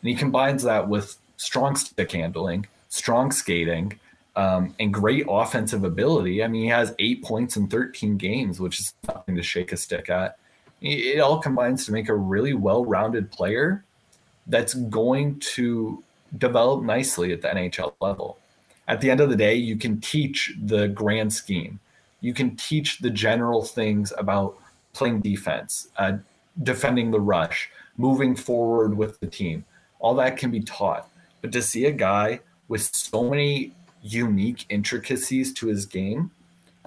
And 0.00 0.08
he 0.10 0.14
combines 0.14 0.62
that 0.64 0.88
with 0.88 1.16
strong 1.36 1.76
stick 1.76 2.12
handling, 2.12 2.66
strong 2.88 3.32
skating, 3.32 3.98
um, 4.36 4.74
and 4.80 4.92
great 4.92 5.26
offensive 5.28 5.84
ability. 5.84 6.42
I 6.42 6.48
mean, 6.48 6.62
he 6.62 6.68
has 6.68 6.94
eight 6.98 7.22
points 7.22 7.56
in 7.56 7.68
13 7.68 8.16
games, 8.16 8.60
which 8.60 8.80
is 8.80 8.94
nothing 9.06 9.36
to 9.36 9.42
shake 9.42 9.72
a 9.72 9.76
stick 9.76 10.10
at 10.10 10.38
it 10.82 11.20
all 11.20 11.38
combines 11.38 11.86
to 11.86 11.92
make 11.92 12.08
a 12.08 12.14
really 12.14 12.54
well-rounded 12.54 13.30
player 13.30 13.84
that's 14.48 14.74
going 14.74 15.38
to 15.38 16.02
develop 16.38 16.82
nicely 16.82 17.32
at 17.32 17.40
the 17.40 17.48
NHL 17.48 17.94
level. 18.00 18.38
At 18.88 19.00
the 19.00 19.10
end 19.10 19.20
of 19.20 19.30
the 19.30 19.36
day, 19.36 19.54
you 19.54 19.76
can 19.76 20.00
teach 20.00 20.54
the 20.64 20.88
grand 20.88 21.32
scheme. 21.32 21.78
You 22.20 22.34
can 22.34 22.56
teach 22.56 22.98
the 22.98 23.10
general 23.10 23.62
things 23.62 24.12
about 24.18 24.58
playing 24.92 25.20
defense, 25.20 25.88
uh, 25.96 26.18
defending 26.62 27.10
the 27.10 27.20
rush, 27.20 27.70
moving 27.96 28.36
forward 28.36 28.96
with 28.96 29.18
the 29.20 29.26
team. 29.26 29.64
All 29.98 30.14
that 30.16 30.36
can 30.36 30.50
be 30.50 30.60
taught. 30.60 31.08
But 31.40 31.52
to 31.52 31.62
see 31.62 31.86
a 31.86 31.92
guy 31.92 32.40
with 32.68 32.82
so 32.94 33.28
many 33.28 33.72
unique 34.02 34.66
intricacies 34.68 35.52
to 35.54 35.68
his 35.68 35.86
game 35.86 36.30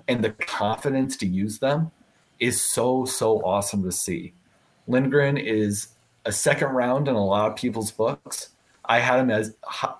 and 0.07 0.23
the 0.23 0.31
confidence 0.31 1.17
to 1.17 1.25
use 1.25 1.59
them 1.59 1.91
is 2.39 2.61
so 2.61 3.05
so 3.05 3.39
awesome 3.43 3.83
to 3.83 3.91
see. 3.91 4.33
Lindgren 4.87 5.37
is 5.37 5.87
a 6.25 6.31
second 6.31 6.69
round 6.69 7.07
in 7.07 7.15
a 7.15 7.25
lot 7.25 7.49
of 7.49 7.55
people's 7.55 7.91
books. 7.91 8.49
I 8.83 8.99
had 8.99 9.19
him 9.19 9.31
as 9.31 9.55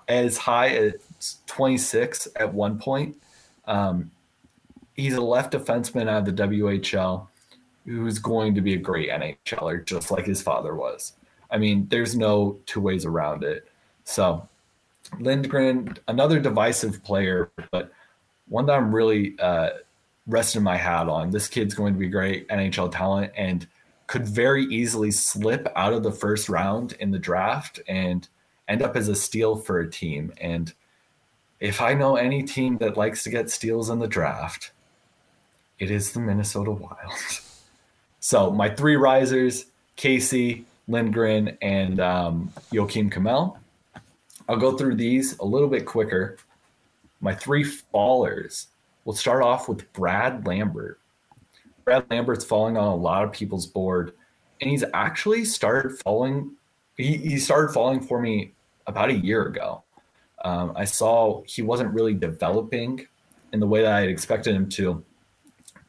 as 0.08 0.36
high 0.36 0.68
as 0.68 1.38
26 1.46 2.28
at 2.36 2.52
one 2.52 2.78
point. 2.78 3.16
Um, 3.66 4.10
he's 4.94 5.14
a 5.14 5.20
left 5.20 5.54
defenseman 5.54 6.08
out 6.08 6.28
of 6.28 6.36
the 6.36 6.42
WHL 6.42 7.26
who's 7.86 8.18
going 8.18 8.54
to 8.54 8.60
be 8.60 8.74
a 8.74 8.78
great 8.78 9.10
NHLer, 9.10 9.84
just 9.84 10.10
like 10.10 10.26
his 10.26 10.42
father 10.42 10.74
was. 10.74 11.14
I 11.50 11.58
mean, 11.58 11.86
there's 11.88 12.16
no 12.16 12.58
two 12.66 12.80
ways 12.80 13.04
around 13.04 13.44
it. 13.44 13.68
So, 14.04 14.48
Lindgren, 15.20 15.96
another 16.08 16.40
divisive 16.40 17.02
player, 17.04 17.50
but 17.70 17.92
one 18.48 18.66
that 18.66 18.76
I'm 18.76 18.94
really 18.94 19.36
uh, 19.38 19.70
resting 20.26 20.62
my 20.62 20.76
hat 20.76 21.08
on. 21.08 21.30
This 21.30 21.48
kid's 21.48 21.74
going 21.74 21.94
to 21.94 21.98
be 21.98 22.08
great 22.08 22.48
NHL 22.48 22.90
talent 22.90 23.32
and 23.36 23.66
could 24.06 24.26
very 24.26 24.64
easily 24.64 25.10
slip 25.10 25.68
out 25.76 25.92
of 25.92 26.02
the 26.02 26.12
first 26.12 26.48
round 26.48 26.92
in 27.00 27.10
the 27.10 27.18
draft 27.18 27.80
and 27.88 28.28
end 28.68 28.82
up 28.82 28.96
as 28.96 29.08
a 29.08 29.14
steal 29.14 29.56
for 29.56 29.80
a 29.80 29.90
team. 29.90 30.32
And 30.40 30.72
if 31.60 31.80
I 31.80 31.94
know 31.94 32.16
any 32.16 32.42
team 32.42 32.78
that 32.78 32.96
likes 32.96 33.24
to 33.24 33.30
get 33.30 33.50
steals 33.50 33.90
in 33.90 33.98
the 33.98 34.08
draft, 34.08 34.72
it 35.78 35.90
is 35.90 36.12
the 36.12 36.20
Minnesota 36.20 36.72
Wild. 36.72 37.12
so 38.26 38.50
my 38.50 38.68
three 38.68 38.96
risers, 38.96 39.66
Casey, 39.94 40.64
Lindgren, 40.88 41.56
and 41.62 42.00
um, 42.00 42.52
Joakim 42.72 43.12
Kemell. 43.12 43.56
I'll 44.48 44.56
go 44.56 44.76
through 44.76 44.96
these 44.96 45.38
a 45.38 45.44
little 45.44 45.68
bit 45.68 45.86
quicker. 45.86 46.36
My 47.20 47.34
three 47.34 47.64
fallers 47.64 48.66
We'll 49.06 49.14
start 49.14 49.44
off 49.44 49.68
with 49.68 49.90
Brad 49.92 50.44
Lambert. 50.48 50.98
Brad 51.84 52.04
Lambert's 52.10 52.44
falling 52.44 52.76
on 52.76 52.88
a 52.88 52.96
lot 52.96 53.22
of 53.22 53.30
people's 53.30 53.64
board, 53.64 54.12
and 54.60 54.68
he's 54.68 54.82
actually 54.94 55.44
started 55.44 55.96
falling 56.00 56.50
he, 56.96 57.16
he 57.16 57.38
started 57.38 57.72
falling 57.72 58.00
for 58.00 58.20
me 58.20 58.52
about 58.88 59.10
a 59.10 59.14
year 59.14 59.44
ago. 59.44 59.84
Um, 60.44 60.72
I 60.74 60.84
saw 60.86 61.44
he 61.46 61.62
wasn't 61.62 61.94
really 61.94 62.14
developing 62.14 63.06
in 63.52 63.60
the 63.60 63.66
way 63.68 63.82
that 63.82 63.92
I 63.92 64.00
had 64.00 64.08
expected 64.08 64.56
him 64.56 64.68
to. 64.70 65.04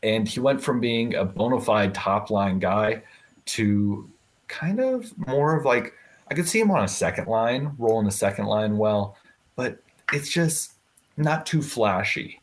And 0.03 0.27
he 0.27 0.39
went 0.39 0.61
from 0.61 0.79
being 0.79 1.15
a 1.15 1.25
bona 1.25 1.59
fide 1.59 1.93
top 1.93 2.29
line 2.29 2.59
guy 2.59 3.01
to 3.45 4.09
kind 4.47 4.79
of 4.79 5.11
more 5.27 5.57
of 5.57 5.65
like, 5.65 5.93
I 6.29 6.33
could 6.33 6.47
see 6.47 6.59
him 6.59 6.71
on 6.71 6.83
a 6.83 6.87
second 6.87 7.27
line, 7.27 7.73
rolling 7.77 8.05
the 8.05 8.11
second 8.11 8.45
line 8.45 8.77
well, 8.77 9.17
but 9.55 9.79
it's 10.13 10.29
just 10.29 10.73
not 11.15 11.45
too 11.45 11.61
flashy. 11.61 12.41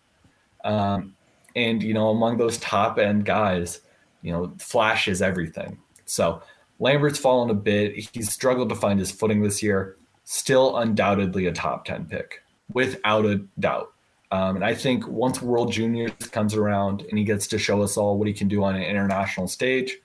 Um, 0.64 1.14
and, 1.55 1.83
you 1.83 1.95
know, 1.95 2.09
among 2.09 2.37
those 2.37 2.59
top 2.59 2.99
end 2.99 3.25
guys, 3.25 3.81
you 4.23 4.33
know, 4.33 4.53
flash 4.59 5.07
is 5.07 5.23
everything. 5.23 5.79
So 6.07 6.43
Lambert's 6.81 7.19
fallen 7.19 7.51
a 7.51 7.55
bit. 7.55 7.95
He's 8.12 8.33
struggled 8.33 8.69
to 8.71 8.75
find 8.75 8.99
his 8.99 9.11
footing 9.11 9.43
this 9.43 9.62
year. 9.62 9.97
Still 10.25 10.79
undoubtedly 10.79 11.47
a 11.47 11.53
top 11.53 11.85
10 11.85 12.07
pick, 12.07 12.43
without 12.73 13.27
a 13.27 13.37
doubt. 13.61 13.93
Um, 14.35 14.57
and 14.57 14.64
I 14.64 14.75
think 14.75 15.07
once 15.07 15.40
World 15.40 15.70
Juniors 15.70 16.11
comes 16.33 16.57
around 16.57 17.03
and 17.03 17.16
he 17.16 17.23
gets 17.23 17.47
to 17.47 17.57
show 17.57 17.83
us 17.83 17.97
all 17.97 18.18
what 18.18 18.27
he 18.27 18.35
can 18.35 18.49
do 18.49 18.64
on 18.64 18.75
an 18.75 18.83
international 18.83 19.47
stage, 19.47 19.99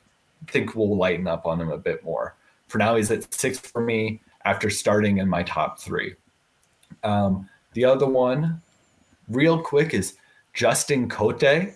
I 0.47 0.51
think 0.51 0.75
we'll 0.75 0.95
lighten 0.95 1.25
up 1.25 1.47
on 1.47 1.59
him 1.59 1.71
a 1.71 1.79
bit 1.79 2.03
more. 2.03 2.35
For 2.67 2.77
now, 2.77 2.95
he's 2.95 3.09
at 3.09 3.33
six 3.33 3.57
for 3.57 3.81
me 3.81 4.21
after 4.45 4.69
starting 4.69 5.17
in 5.17 5.27
my 5.27 5.41
top 5.41 5.79
three. 5.79 6.13
Um, 7.03 7.49
the 7.73 7.85
other 7.85 8.05
one, 8.05 8.61
real 9.29 9.59
quick, 9.59 9.95
is 9.95 10.13
Justin 10.53 11.09
Cote, 11.09 11.73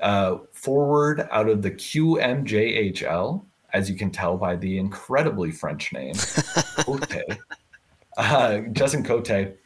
uh, 0.00 0.38
forward 0.52 1.26
out 1.32 1.48
of 1.48 1.62
the 1.62 1.72
QMJHL, 1.72 3.42
as 3.72 3.90
you 3.90 3.96
can 3.96 4.12
tell 4.12 4.36
by 4.36 4.54
the 4.54 4.78
incredibly 4.78 5.50
French 5.50 5.92
name, 5.92 6.14
Cote. 6.76 7.24
Uh, 8.16 8.58
Justin 8.70 9.02
Cote 9.02 9.56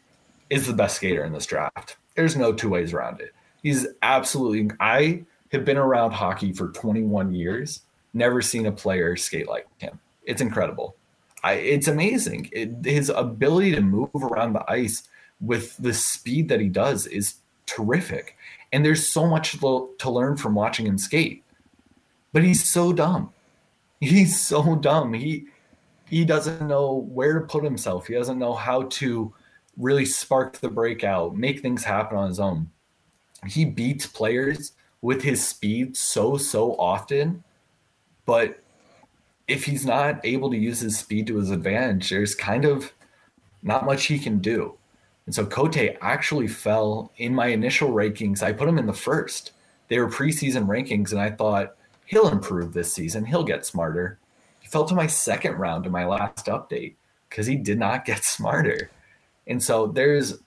is 0.50 0.66
the 0.66 0.72
best 0.72 0.96
skater 0.96 1.24
in 1.24 1.32
this 1.32 1.46
draft. 1.46 1.96
There's 2.16 2.36
no 2.36 2.52
two 2.52 2.68
ways 2.68 2.92
around 2.92 3.20
it. 3.20 3.32
He's 3.62 3.86
absolutely. 4.02 4.70
I 4.80 5.24
have 5.52 5.64
been 5.64 5.76
around 5.76 6.12
hockey 6.12 6.52
for 6.52 6.68
21 6.68 7.32
years, 7.32 7.82
never 8.14 8.42
seen 8.42 8.66
a 8.66 8.72
player 8.72 9.16
skate 9.16 9.48
like 9.48 9.66
him. 9.78 9.98
It's 10.24 10.40
incredible. 10.40 10.96
I, 11.42 11.54
it's 11.54 11.88
amazing. 11.88 12.50
It, 12.52 12.84
his 12.84 13.08
ability 13.08 13.74
to 13.74 13.80
move 13.80 14.10
around 14.14 14.52
the 14.52 14.70
ice 14.70 15.08
with 15.40 15.76
the 15.78 15.94
speed 15.94 16.48
that 16.48 16.60
he 16.60 16.68
does 16.68 17.06
is 17.06 17.36
terrific. 17.66 18.36
And 18.72 18.84
there's 18.84 19.06
so 19.06 19.26
much 19.26 19.58
to, 19.58 19.90
to 19.98 20.10
learn 20.10 20.36
from 20.36 20.54
watching 20.54 20.86
him 20.86 20.98
skate. 20.98 21.42
But 22.32 22.44
he's 22.44 22.64
so 22.64 22.92
dumb. 22.92 23.32
He's 24.00 24.40
so 24.40 24.76
dumb. 24.76 25.12
He 25.12 25.46
he 26.06 26.24
doesn't 26.24 26.66
know 26.66 27.06
where 27.12 27.38
to 27.38 27.46
put 27.46 27.62
himself. 27.62 28.06
He 28.06 28.14
doesn't 28.14 28.38
know 28.38 28.54
how 28.54 28.82
to 28.84 29.32
really 29.80 30.04
spark 30.04 30.58
the 30.58 30.68
breakout, 30.68 31.36
make 31.36 31.60
things 31.60 31.84
happen 31.84 32.18
on 32.18 32.28
his 32.28 32.40
own. 32.40 32.70
He 33.46 33.64
beats 33.64 34.06
players 34.06 34.72
with 35.00 35.22
his 35.22 35.46
speed 35.46 35.96
so 35.96 36.36
so 36.36 36.74
often, 36.74 37.42
but 38.26 38.62
if 39.48 39.64
he's 39.64 39.84
not 39.84 40.20
able 40.24 40.50
to 40.50 40.56
use 40.56 40.80
his 40.80 40.98
speed 40.98 41.26
to 41.26 41.36
his 41.36 41.50
advantage, 41.50 42.10
there's 42.10 42.34
kind 42.34 42.64
of 42.64 42.92
not 43.62 43.86
much 43.86 44.04
he 44.04 44.18
can 44.18 44.38
do. 44.38 44.76
And 45.26 45.34
so 45.34 45.44
Cote 45.46 45.96
actually 46.00 46.48
fell 46.48 47.12
in 47.16 47.34
my 47.34 47.46
initial 47.46 47.90
rankings. 47.90 48.42
I 48.42 48.52
put 48.52 48.68
him 48.68 48.78
in 48.78 48.86
the 48.86 48.92
first. 48.92 49.52
They 49.88 49.98
were 49.98 50.08
preseason 50.08 50.66
rankings, 50.66 51.12
and 51.12 51.20
I 51.20 51.30
thought 51.30 51.76
he'll 52.06 52.28
improve 52.28 52.72
this 52.72 52.92
season. 52.92 53.24
He'll 53.24 53.44
get 53.44 53.66
smarter. 53.66 54.18
He 54.60 54.68
fell 54.68 54.84
to 54.84 54.94
my 54.94 55.06
second 55.06 55.54
round 55.56 55.86
in 55.86 55.92
my 55.92 56.06
last 56.06 56.46
update 56.46 56.94
because 57.28 57.46
he 57.46 57.56
did 57.56 57.78
not 57.78 58.04
get 58.04 58.24
smarter. 58.24 58.90
And 59.50 59.62
so 59.62 59.88
there's 59.88 60.38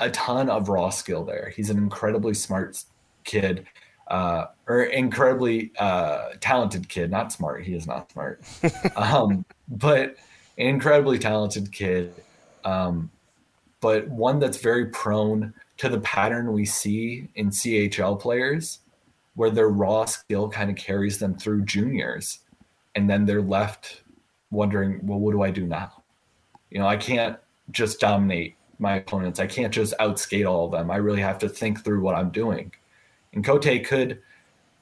a 0.00 0.10
ton 0.10 0.48
of 0.48 0.68
raw 0.68 0.88
skill 0.88 1.24
there. 1.24 1.52
He's 1.54 1.68
an 1.68 1.76
incredibly 1.76 2.32
smart 2.32 2.82
kid, 3.24 3.66
uh, 4.08 4.46
or 4.66 4.84
incredibly 4.84 5.72
uh, 5.78 6.30
talented 6.40 6.88
kid. 6.88 7.10
Not 7.10 7.32
smart. 7.32 7.64
He 7.64 7.74
is 7.74 7.86
not 7.86 8.10
smart, 8.10 8.42
um, 8.96 9.44
but 9.68 10.16
an 10.58 10.66
incredibly 10.66 11.18
talented 11.18 11.70
kid. 11.70 12.14
Um, 12.64 13.10
but 13.80 14.08
one 14.08 14.38
that's 14.38 14.58
very 14.58 14.86
prone 14.86 15.52
to 15.76 15.90
the 15.90 16.00
pattern 16.00 16.52
we 16.52 16.64
see 16.64 17.28
in 17.34 17.50
CHL 17.50 18.18
players, 18.18 18.78
where 19.34 19.50
their 19.50 19.68
raw 19.68 20.06
skill 20.06 20.48
kind 20.48 20.70
of 20.70 20.76
carries 20.76 21.18
them 21.18 21.36
through 21.36 21.66
juniors, 21.66 22.40
and 22.94 23.08
then 23.08 23.26
they're 23.26 23.42
left 23.42 24.00
wondering, 24.50 25.06
well, 25.06 25.18
what 25.18 25.32
do 25.32 25.42
I 25.42 25.50
do 25.50 25.66
now? 25.66 26.02
You 26.70 26.78
know, 26.78 26.86
I 26.86 26.96
can't 26.96 27.38
just 27.70 28.00
dominate 28.00 28.56
my 28.78 28.96
opponents. 28.96 29.40
I 29.40 29.46
can't 29.46 29.72
just 29.72 29.94
outskate 29.98 30.48
all 30.48 30.66
of 30.66 30.72
them. 30.72 30.90
I 30.90 30.96
really 30.96 31.20
have 31.20 31.38
to 31.38 31.48
think 31.48 31.84
through 31.84 32.00
what 32.00 32.14
I'm 32.14 32.30
doing. 32.30 32.72
And 33.32 33.44
Cote 33.44 33.84
could 33.84 34.20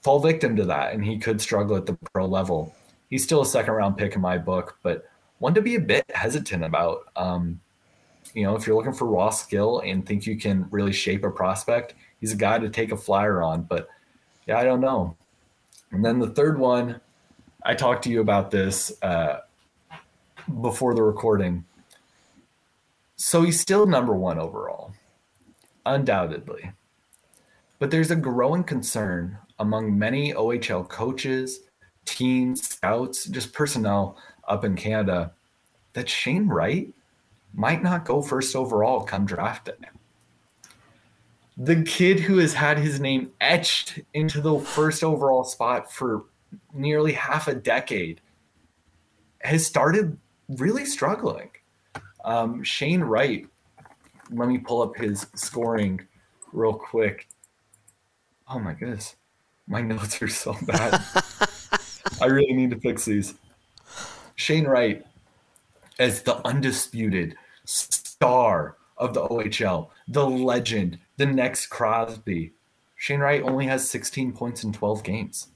fall 0.02 0.20
victim 0.20 0.54
to 0.56 0.64
that 0.66 0.92
and 0.92 1.04
he 1.04 1.18
could 1.18 1.40
struggle 1.40 1.76
at 1.76 1.86
the 1.86 1.94
pro 2.12 2.26
level. 2.26 2.74
He's 3.10 3.24
still 3.24 3.42
a 3.42 3.46
second 3.46 3.74
round 3.74 3.96
pick 3.96 4.14
in 4.14 4.20
my 4.20 4.38
book, 4.38 4.78
but 4.82 5.08
one 5.38 5.54
to 5.54 5.62
be 5.62 5.76
a 5.76 5.80
bit 5.80 6.04
hesitant 6.14 6.64
about. 6.64 7.08
Um, 7.16 7.60
you 8.34 8.42
know, 8.42 8.56
if 8.56 8.66
you're 8.66 8.76
looking 8.76 8.92
for 8.92 9.06
raw 9.06 9.30
skill 9.30 9.80
and 9.80 10.04
think 10.04 10.26
you 10.26 10.36
can 10.36 10.66
really 10.70 10.92
shape 10.92 11.24
a 11.24 11.30
prospect, 11.30 11.94
he's 12.20 12.32
a 12.32 12.36
guy 12.36 12.58
to 12.58 12.68
take 12.68 12.92
a 12.92 12.96
flyer 12.96 13.42
on. 13.42 13.62
But 13.62 13.88
yeah, 14.46 14.58
I 14.58 14.64
don't 14.64 14.80
know. 14.80 15.16
And 15.92 16.04
then 16.04 16.18
the 16.18 16.30
third 16.30 16.58
one, 16.58 17.00
I 17.62 17.74
talked 17.74 18.02
to 18.04 18.10
you 18.10 18.20
about 18.20 18.50
this 18.50 18.92
uh, 19.02 19.40
before 20.60 20.94
the 20.94 21.02
recording. 21.02 21.64
So 23.16 23.42
he's 23.42 23.60
still 23.60 23.86
number 23.86 24.14
one 24.14 24.38
overall, 24.38 24.92
undoubtedly. 25.86 26.72
But 27.78 27.90
there's 27.90 28.10
a 28.10 28.16
growing 28.16 28.64
concern 28.64 29.38
among 29.58 29.98
many 29.98 30.32
OHL 30.32 30.88
coaches, 30.88 31.60
teams, 32.04 32.66
scouts, 32.68 33.26
just 33.26 33.52
personnel 33.52 34.16
up 34.48 34.64
in 34.64 34.74
Canada 34.74 35.32
that 35.92 36.08
Shane 36.08 36.48
Wright 36.48 36.92
might 37.54 37.82
not 37.82 38.04
go 38.04 38.20
first 38.20 38.56
overall 38.56 39.04
come 39.04 39.26
draft 39.26 39.66
day. 39.66 39.88
The 41.56 41.82
kid 41.84 42.18
who 42.18 42.38
has 42.38 42.54
had 42.54 42.78
his 42.78 42.98
name 42.98 43.30
etched 43.40 44.00
into 44.12 44.40
the 44.40 44.58
first 44.58 45.04
overall 45.04 45.44
spot 45.44 45.92
for 45.92 46.24
nearly 46.72 47.12
half 47.12 47.46
a 47.46 47.54
decade 47.54 48.20
has 49.38 49.64
started 49.64 50.18
really 50.48 50.84
struggling. 50.84 51.50
Um, 52.24 52.64
Shane 52.64 53.02
Wright, 53.02 53.46
let 54.30 54.48
me 54.48 54.58
pull 54.58 54.82
up 54.82 54.96
his 54.96 55.26
scoring 55.34 56.00
real 56.52 56.72
quick. 56.72 57.28
Oh 58.48 58.58
my 58.58 58.72
goodness, 58.72 59.16
my 59.66 59.82
notes 59.82 60.20
are 60.22 60.28
so 60.28 60.56
bad. 60.62 61.02
I 62.20 62.26
really 62.26 62.52
need 62.52 62.70
to 62.70 62.80
fix 62.80 63.04
these. 63.04 63.34
Shane 64.36 64.66
Wright, 64.66 65.04
as 65.98 66.22
the 66.22 66.44
undisputed 66.46 67.36
star 67.64 68.76
of 68.96 69.14
the 69.14 69.22
OHL, 69.26 69.88
the 70.08 70.26
legend, 70.26 70.98
the 71.16 71.26
next 71.26 71.66
Crosby. 71.66 72.52
Shane 72.96 73.20
Wright 73.20 73.42
only 73.42 73.66
has 73.66 73.88
16 73.88 74.32
points 74.32 74.64
in 74.64 74.72
12 74.72 75.02
games. 75.02 75.48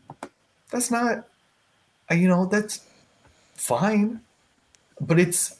That's 0.70 0.90
not, 0.90 1.26
you 2.10 2.28
know, 2.28 2.46
that's 2.46 2.84
fine, 3.54 4.20
but 5.00 5.18
it's 5.18 5.56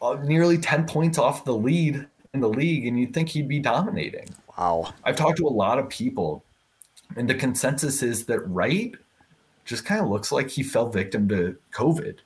Uh, 0.00 0.14
nearly 0.22 0.58
10 0.58 0.86
points 0.86 1.18
off 1.18 1.44
the 1.44 1.54
lead 1.54 2.06
in 2.34 2.40
the 2.40 2.48
league, 2.48 2.86
and 2.86 2.98
you'd 2.98 3.12
think 3.12 3.28
he'd 3.28 3.48
be 3.48 3.58
dominating. 3.58 4.28
Wow. 4.56 4.92
I've 5.04 5.16
talked 5.16 5.38
to 5.38 5.46
a 5.46 5.48
lot 5.48 5.78
of 5.78 5.88
people, 5.88 6.44
and 7.16 7.28
the 7.28 7.34
consensus 7.34 8.02
is 8.02 8.26
that 8.26 8.40
Wright 8.48 8.94
just 9.64 9.84
kind 9.84 10.00
of 10.00 10.08
looks 10.08 10.32
like 10.32 10.48
he 10.48 10.62
fell 10.62 10.88
victim 10.88 11.28
to 11.28 11.56
COVID. 11.72 12.18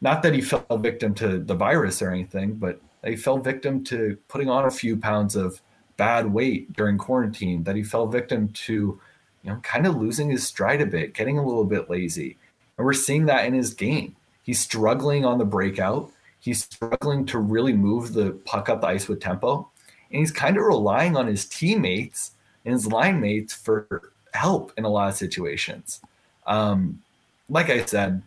Not 0.00 0.22
that 0.22 0.34
he 0.34 0.40
fell 0.40 0.64
victim 0.78 1.14
to 1.14 1.38
the 1.38 1.54
virus 1.54 2.00
or 2.02 2.10
anything, 2.10 2.54
but 2.54 2.80
he 3.04 3.16
fell 3.16 3.38
victim 3.38 3.84
to 3.84 4.16
putting 4.28 4.48
on 4.48 4.66
a 4.66 4.70
few 4.70 4.96
pounds 4.96 5.36
of 5.36 5.60
bad 5.96 6.32
weight 6.32 6.72
during 6.74 6.98
quarantine, 6.98 7.62
that 7.64 7.76
he 7.76 7.82
fell 7.82 8.06
victim 8.06 8.48
to, 8.48 9.00
you 9.42 9.50
know, 9.50 9.56
kind 9.62 9.86
of 9.86 9.96
losing 9.96 10.30
his 10.30 10.46
stride 10.46 10.80
a 10.80 10.86
bit, 10.86 11.14
getting 11.14 11.38
a 11.38 11.46
little 11.46 11.64
bit 11.64 11.88
lazy. 11.88 12.36
And 12.76 12.84
we're 12.84 12.92
seeing 12.92 13.26
that 13.26 13.46
in 13.46 13.54
his 13.54 13.72
game. 13.74 14.16
He's 14.42 14.60
struggling 14.60 15.24
on 15.24 15.38
the 15.38 15.44
breakout. 15.44 16.12
He's 16.46 16.62
struggling 16.62 17.26
to 17.26 17.38
really 17.40 17.72
move 17.72 18.12
the 18.12 18.30
puck 18.44 18.68
up 18.68 18.80
the 18.80 18.86
ice 18.86 19.08
with 19.08 19.20
tempo. 19.20 19.68
And 20.12 20.20
he's 20.20 20.30
kind 20.30 20.56
of 20.56 20.62
relying 20.62 21.16
on 21.16 21.26
his 21.26 21.44
teammates 21.44 22.30
and 22.64 22.72
his 22.72 22.86
line 22.86 23.20
mates 23.20 23.52
for 23.52 24.12
help 24.32 24.72
in 24.78 24.84
a 24.84 24.88
lot 24.88 25.08
of 25.08 25.16
situations. 25.16 26.00
Um, 26.46 27.02
like 27.48 27.68
I 27.68 27.84
said, 27.84 28.22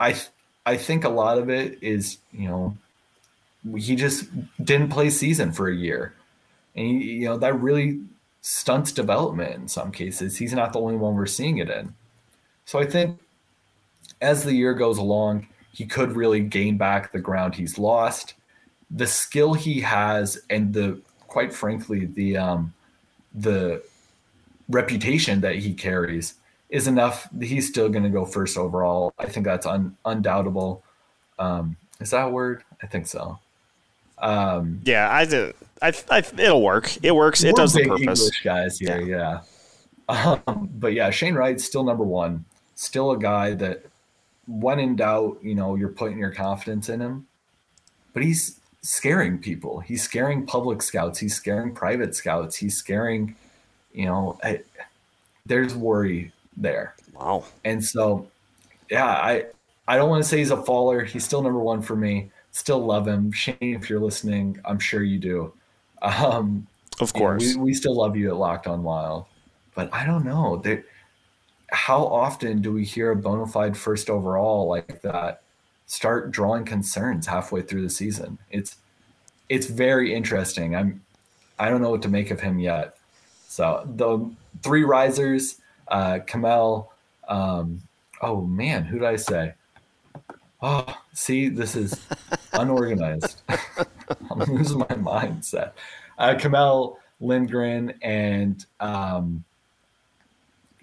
I 0.00 0.18
I 0.64 0.78
think 0.78 1.04
a 1.04 1.10
lot 1.10 1.36
of 1.36 1.50
it 1.50 1.78
is, 1.82 2.16
you 2.32 2.48
know, 2.48 2.76
he 3.76 3.94
just 3.94 4.24
didn't 4.64 4.88
play 4.88 5.10
season 5.10 5.52
for 5.52 5.68
a 5.68 5.76
year. 5.76 6.14
And 6.74 6.86
he, 6.86 7.12
you 7.12 7.24
know, 7.26 7.36
that 7.36 7.60
really 7.60 8.00
stunts 8.40 8.90
development 8.90 9.54
in 9.54 9.68
some 9.68 9.92
cases. 9.92 10.38
He's 10.38 10.54
not 10.54 10.72
the 10.72 10.80
only 10.80 10.96
one 10.96 11.14
we're 11.14 11.26
seeing 11.26 11.58
it 11.58 11.68
in. 11.68 11.94
So 12.64 12.78
I 12.78 12.86
think 12.86 13.18
as 14.22 14.44
the 14.44 14.54
year 14.54 14.72
goes 14.72 14.96
along, 14.96 15.46
he 15.78 15.86
could 15.86 16.16
really 16.16 16.40
gain 16.40 16.76
back 16.76 17.12
the 17.12 17.20
ground 17.20 17.54
he's 17.54 17.78
lost. 17.78 18.34
The 18.90 19.06
skill 19.06 19.54
he 19.54 19.80
has, 19.82 20.40
and 20.50 20.74
the 20.74 21.00
quite 21.28 21.54
frankly, 21.54 22.06
the 22.06 22.36
um, 22.36 22.74
the 23.32 23.84
reputation 24.68 25.40
that 25.42 25.54
he 25.54 25.72
carries 25.72 26.34
is 26.68 26.88
enough. 26.88 27.28
He's 27.40 27.68
still 27.68 27.88
going 27.88 28.02
to 28.02 28.10
go 28.10 28.24
first 28.24 28.58
overall. 28.58 29.14
I 29.20 29.26
think 29.26 29.46
that's 29.46 29.66
un, 29.66 29.96
undoubtable. 30.04 30.82
Um, 31.38 31.76
is 32.00 32.10
that 32.10 32.26
a 32.26 32.28
word? 32.28 32.64
I 32.82 32.88
think 32.88 33.06
so. 33.06 33.38
Um, 34.18 34.80
yeah, 34.82 35.08
I 35.12 35.26
did. 35.26 35.54
I, 35.80 35.92
I, 36.10 36.18
it'll 36.18 36.60
work. 36.60 36.90
It 37.04 37.14
works. 37.14 37.44
It 37.44 37.54
does 37.54 37.72
the 37.72 37.84
purpose. 37.84 38.00
English 38.00 38.42
guys 38.42 38.80
here, 38.80 39.00
yeah. 39.00 39.06
yeah. 39.06 39.40
Um, 40.46 40.70
but 40.72 40.94
yeah, 40.94 41.10
Shane 41.10 41.34
Wright's 41.34 41.64
still 41.64 41.84
number 41.84 42.02
one. 42.02 42.46
Still 42.76 43.10
a 43.10 43.18
guy 43.18 43.52
that, 43.52 43.84
when 44.48 44.80
in 44.80 44.96
doubt, 44.96 45.38
you 45.42 45.54
know, 45.54 45.76
you're 45.76 45.90
putting 45.90 46.18
your 46.18 46.32
confidence 46.32 46.88
in 46.88 47.00
him. 47.00 47.26
But 48.14 48.24
he's 48.24 48.58
scaring 48.82 49.38
people. 49.38 49.80
He's 49.80 50.02
scaring 50.02 50.46
public 50.46 50.82
scouts. 50.82 51.18
He's 51.18 51.34
scaring 51.34 51.74
private 51.74 52.14
scouts. 52.14 52.56
He's 52.56 52.76
scaring, 52.76 53.36
you 53.92 54.06
know, 54.06 54.38
I, 54.42 54.62
there's 55.46 55.74
worry 55.74 56.32
there. 56.56 56.94
Wow. 57.14 57.44
And 57.64 57.84
so, 57.84 58.26
yeah, 58.90 59.06
I 59.06 59.46
I 59.86 59.96
don't 59.96 60.08
want 60.08 60.22
to 60.22 60.28
say 60.28 60.38
he's 60.38 60.50
a 60.50 60.62
faller. 60.62 61.04
He's 61.04 61.24
still 61.24 61.42
number 61.42 61.60
one 61.60 61.82
for 61.82 61.96
me. 61.96 62.30
Still 62.52 62.84
love 62.84 63.06
him, 63.06 63.30
Shane. 63.32 63.56
If 63.60 63.88
you're 63.88 64.00
listening, 64.00 64.58
I'm 64.64 64.78
sure 64.78 65.02
you 65.02 65.18
do. 65.18 65.52
Um, 66.02 66.66
of 67.00 67.12
course, 67.12 67.54
we, 67.54 67.60
we 67.60 67.74
still 67.74 67.94
love 67.94 68.16
you 68.16 68.28
at 68.28 68.36
Locked 68.36 68.66
On 68.66 68.82
Wild, 68.82 69.26
but 69.74 69.92
I 69.92 70.04
don't 70.04 70.24
know. 70.24 70.62
How 71.70 72.04
often 72.04 72.62
do 72.62 72.72
we 72.72 72.84
hear 72.84 73.10
a 73.10 73.16
bona 73.16 73.46
fide 73.46 73.76
first 73.76 74.08
overall 74.08 74.68
like 74.68 75.02
that 75.02 75.42
start 75.86 76.30
drawing 76.30 76.64
concerns 76.64 77.26
halfway 77.26 77.62
through 77.62 77.82
the 77.82 77.90
season? 77.90 78.38
It's 78.50 78.76
it's 79.48 79.66
very 79.66 80.14
interesting. 80.14 80.74
I'm 80.74 81.02
I 81.58 81.68
don't 81.68 81.82
know 81.82 81.90
what 81.90 82.02
to 82.02 82.08
make 82.08 82.30
of 82.30 82.40
him 82.40 82.58
yet. 82.58 82.96
So 83.48 83.82
the 83.96 84.30
three 84.62 84.84
risers, 84.84 85.60
uh, 85.88 86.20
Kemell. 86.26 86.88
Um, 87.28 87.82
oh 88.22 88.42
man, 88.42 88.84
who 88.84 88.98
did 88.98 89.08
I 89.08 89.16
say? 89.16 89.54
Oh, 90.62 90.86
see, 91.12 91.48
this 91.48 91.76
is 91.76 92.00
unorganized. 92.52 93.42
I'm 94.30 94.38
losing 94.38 94.78
my 94.78 94.86
mindset. 94.86 95.72
Uh, 96.18 96.34
Kemell 96.34 96.96
Lindgren 97.20 97.94
and 98.02 98.64
um, 98.80 99.44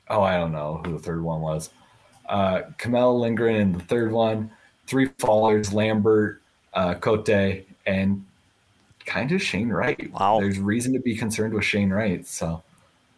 oh, 0.10 0.22
I 0.22 0.38
don't 0.38 0.52
know 0.52 0.82
who 0.84 0.94
the 0.94 1.00
third 1.00 1.24
one 1.24 1.42
was. 1.42 1.70
Uh, 2.28 2.62
Kemell 2.78 3.20
Lindgren 3.20 3.56
and 3.56 3.76
the 3.76 3.84
third 3.84 4.12
one, 4.12 4.52
three 4.88 5.08
fallers, 5.08 5.74
Lambert, 5.74 6.42
uh, 6.74 6.96
Cote, 6.96 7.66
and 7.86 8.26
kind 9.06 9.32
of 9.32 9.42
Shane 9.42 9.70
Wright. 9.70 10.12
Wow. 10.12 10.40
There's 10.40 10.60
reason 10.60 10.94
to 10.94 11.00
be 11.00 11.16
concerned 11.16 11.54
with 11.54 11.64
Shane 11.64 11.92
Wright. 11.92 12.26
So 12.26 12.64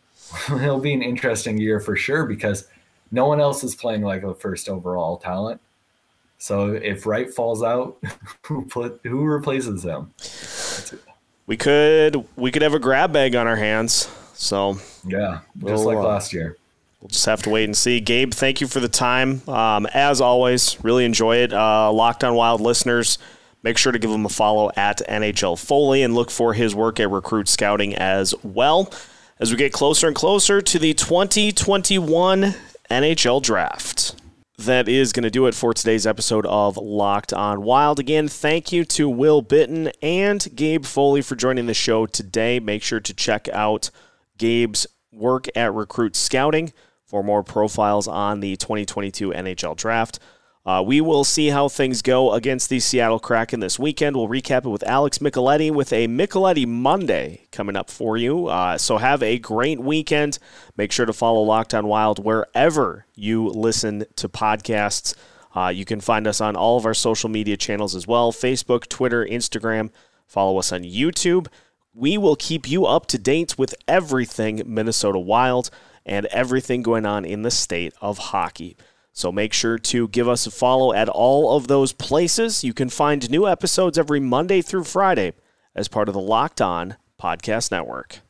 it'll 0.50 0.80
be 0.80 0.94
an 0.94 1.02
interesting 1.02 1.58
year 1.58 1.80
for 1.80 1.96
sure 1.96 2.26
because 2.26 2.68
no 3.12 3.26
one 3.26 3.40
else 3.40 3.64
is 3.64 3.76
playing 3.76 4.02
like 4.02 4.24
a 4.24 4.36
first 4.36 4.70
overall 4.70 5.18
talent. 5.18 5.62
So 6.40 6.74
if 6.74 7.06
Wright 7.06 7.34
falls 7.34 7.64
out, 7.64 7.98
who 8.44 8.66
put 8.66 9.00
who 9.04 9.24
replaces 9.24 9.84
him? 9.84 10.12
We 11.48 11.58
could 11.58 12.26
we 12.36 12.52
could 12.52 12.62
have 12.62 12.74
a 12.74 12.80
grab 12.80 13.14
bag 13.14 13.36
on 13.36 13.48
our 13.48 13.56
hands. 13.56 14.10
So 14.34 14.78
yeah, 15.06 15.40
just 15.58 15.64
we'll, 15.64 15.84
like 15.86 15.98
uh, 15.98 16.08
last 16.08 16.34
year. 16.34 16.58
We'll 17.08 17.14
just 17.14 17.26
have 17.26 17.42
to 17.44 17.50
wait 17.50 17.64
and 17.64 17.78
see. 17.78 18.02
Gabe, 18.02 18.34
thank 18.34 18.60
you 18.60 18.68
for 18.68 18.82
the 18.82 18.90
time. 18.90 19.42
Um, 19.48 19.86
as 19.94 20.20
always, 20.20 20.78
really 20.84 21.06
enjoy 21.06 21.38
it. 21.38 21.54
Uh, 21.54 21.90
Locked 21.90 22.26
on 22.26 22.36
Wild 22.36 22.60
listeners, 22.60 23.18
make 23.64 23.78
sure 23.78 23.94
to 23.94 23.98
give 23.98 24.12
him 24.12 24.26
a 24.26 24.30
follow 24.30 24.72
at 24.76 24.98
NHL 25.08 25.58
Foley 25.58 26.04
and 26.04 26.14
look 26.14 26.30
for 26.30 26.54
his 26.54 26.76
work 26.76 27.00
at 27.00 27.10
Recruit 27.10 27.48
Scouting 27.48 27.96
as 27.96 28.36
well. 28.44 28.92
As 29.40 29.52
we 29.52 29.56
get 29.56 29.72
closer 29.72 30.08
and 30.08 30.18
closer 30.18 30.60
to 30.62 30.78
the 30.78 30.94
2021 30.96 32.56
NHL 32.92 33.42
Draft 33.42 34.16
that 34.58 34.90
is 34.90 35.14
going 35.14 35.24
to 35.24 35.32
do 35.32 35.46
it 35.46 35.56
for 35.56 35.74
today's 35.74 36.06
episode 36.06 36.46
of 36.48 36.76
Locked 36.76 37.32
On 37.32 37.62
Wild. 37.62 38.00
Again, 38.00 38.28
thank 38.28 38.74
you 38.74 38.84
to 38.84 39.08
Will 39.08 39.42
Bitten 39.42 39.94
and 40.02 40.46
Gabe 40.54 40.84
Foley 40.84 41.22
for 41.22 41.38
joining 41.38 41.68
the 41.68 41.74
show 41.74 42.06
today. 42.06 42.60
Make 42.60 42.84
sure 42.84 43.00
to 43.00 43.14
check 43.14 43.48
out 43.54 43.92
Gabe's 44.38 44.88
work 45.14 45.48
at 45.56 45.74
Recruit 45.74 46.18
Scouting 46.18 46.74
for 47.08 47.24
more 47.24 47.42
profiles 47.42 48.08
on 48.08 48.42
the 48.42 48.56
2022 48.58 49.32
NHL 49.32 49.76
Draft. 49.76 50.20
Uh, 50.66 50.84
we 50.86 51.00
will 51.00 51.24
see 51.24 51.48
how 51.48 51.70
things 51.70 52.02
go 52.02 52.34
against 52.34 52.70
the 52.70 52.82
Seattle 52.82 53.20
Kraken 53.20 53.62
this 53.62 53.80
weekend. 53.80 54.18
We'll 54.18 54.28
recap 54.28 54.66
it 54.66 54.70
with 54.70 54.84
Alex 54.84 55.20
Micheletti 55.20 55.72
with 55.72 55.94
a 55.94 56.10
Micheletti 56.10 56.68
Monday 56.68 57.48
coming 57.54 57.78
up 57.78 57.90
for 57.90 58.18
you. 58.18 58.48
Uh, 58.48 58.78
so 58.78 58.98
have 58.98 59.24
a 59.24 59.40
great 59.40 59.80
weekend. 59.80 60.40
Make 60.76 60.92
sure 60.92 61.06
to 61.06 61.14
follow 61.14 61.42
Locked 61.42 61.74
On 61.74 61.88
Wild 61.88 62.24
wherever 62.24 63.06
you 63.16 63.48
listen 63.48 64.04
to 64.18 64.28
podcasts. 64.28 65.16
Uh, 65.56 65.70
you 65.70 65.86
can 65.86 66.02
find 66.02 66.28
us 66.28 66.42
on 66.42 66.58
all 66.58 66.78
of 66.78 66.86
our 66.86 66.94
social 66.94 67.30
media 67.30 67.56
channels 67.56 67.96
as 67.96 68.06
well 68.06 68.34
Facebook, 68.34 68.90
Twitter, 68.90 69.26
Instagram. 69.26 69.90
Follow 70.26 70.60
us 70.60 70.74
on 70.74 70.84
YouTube. 70.84 71.48
We 71.94 72.18
will 72.18 72.36
keep 72.36 72.70
you 72.70 72.86
up 72.86 73.06
to 73.08 73.18
date 73.18 73.58
with 73.58 73.74
everything 73.88 74.62
Minnesota 74.66 75.18
Wild 75.18 75.70
and 76.08 76.26
everything 76.28 76.82
going 76.82 77.06
on 77.06 77.26
in 77.26 77.44
the 77.44 77.52
state 77.52 77.94
of 78.02 78.18
hockey. 78.18 78.78
So 79.12 79.32
make 79.32 79.52
sure 79.52 79.78
to 79.78 80.08
give 80.08 80.28
us 80.30 80.48
a 80.48 80.52
follow 80.52 80.94
at 80.94 81.10
all 81.10 81.56
of 81.56 81.68
those 81.68 81.92
places. 81.92 82.64
You 82.64 82.74
can 82.74 82.90
find 82.90 83.30
new 83.30 83.48
episodes 83.48 83.98
every 83.98 84.20
Monday 84.20 84.62
through 84.62 84.86
Friday 84.86 85.34
as 85.76 85.88
part 85.88 86.08
of 86.08 86.14
the 86.14 86.22
Locked 86.22 86.62
On 86.62 86.96
Podcast 87.22 87.72
Network. 87.72 88.22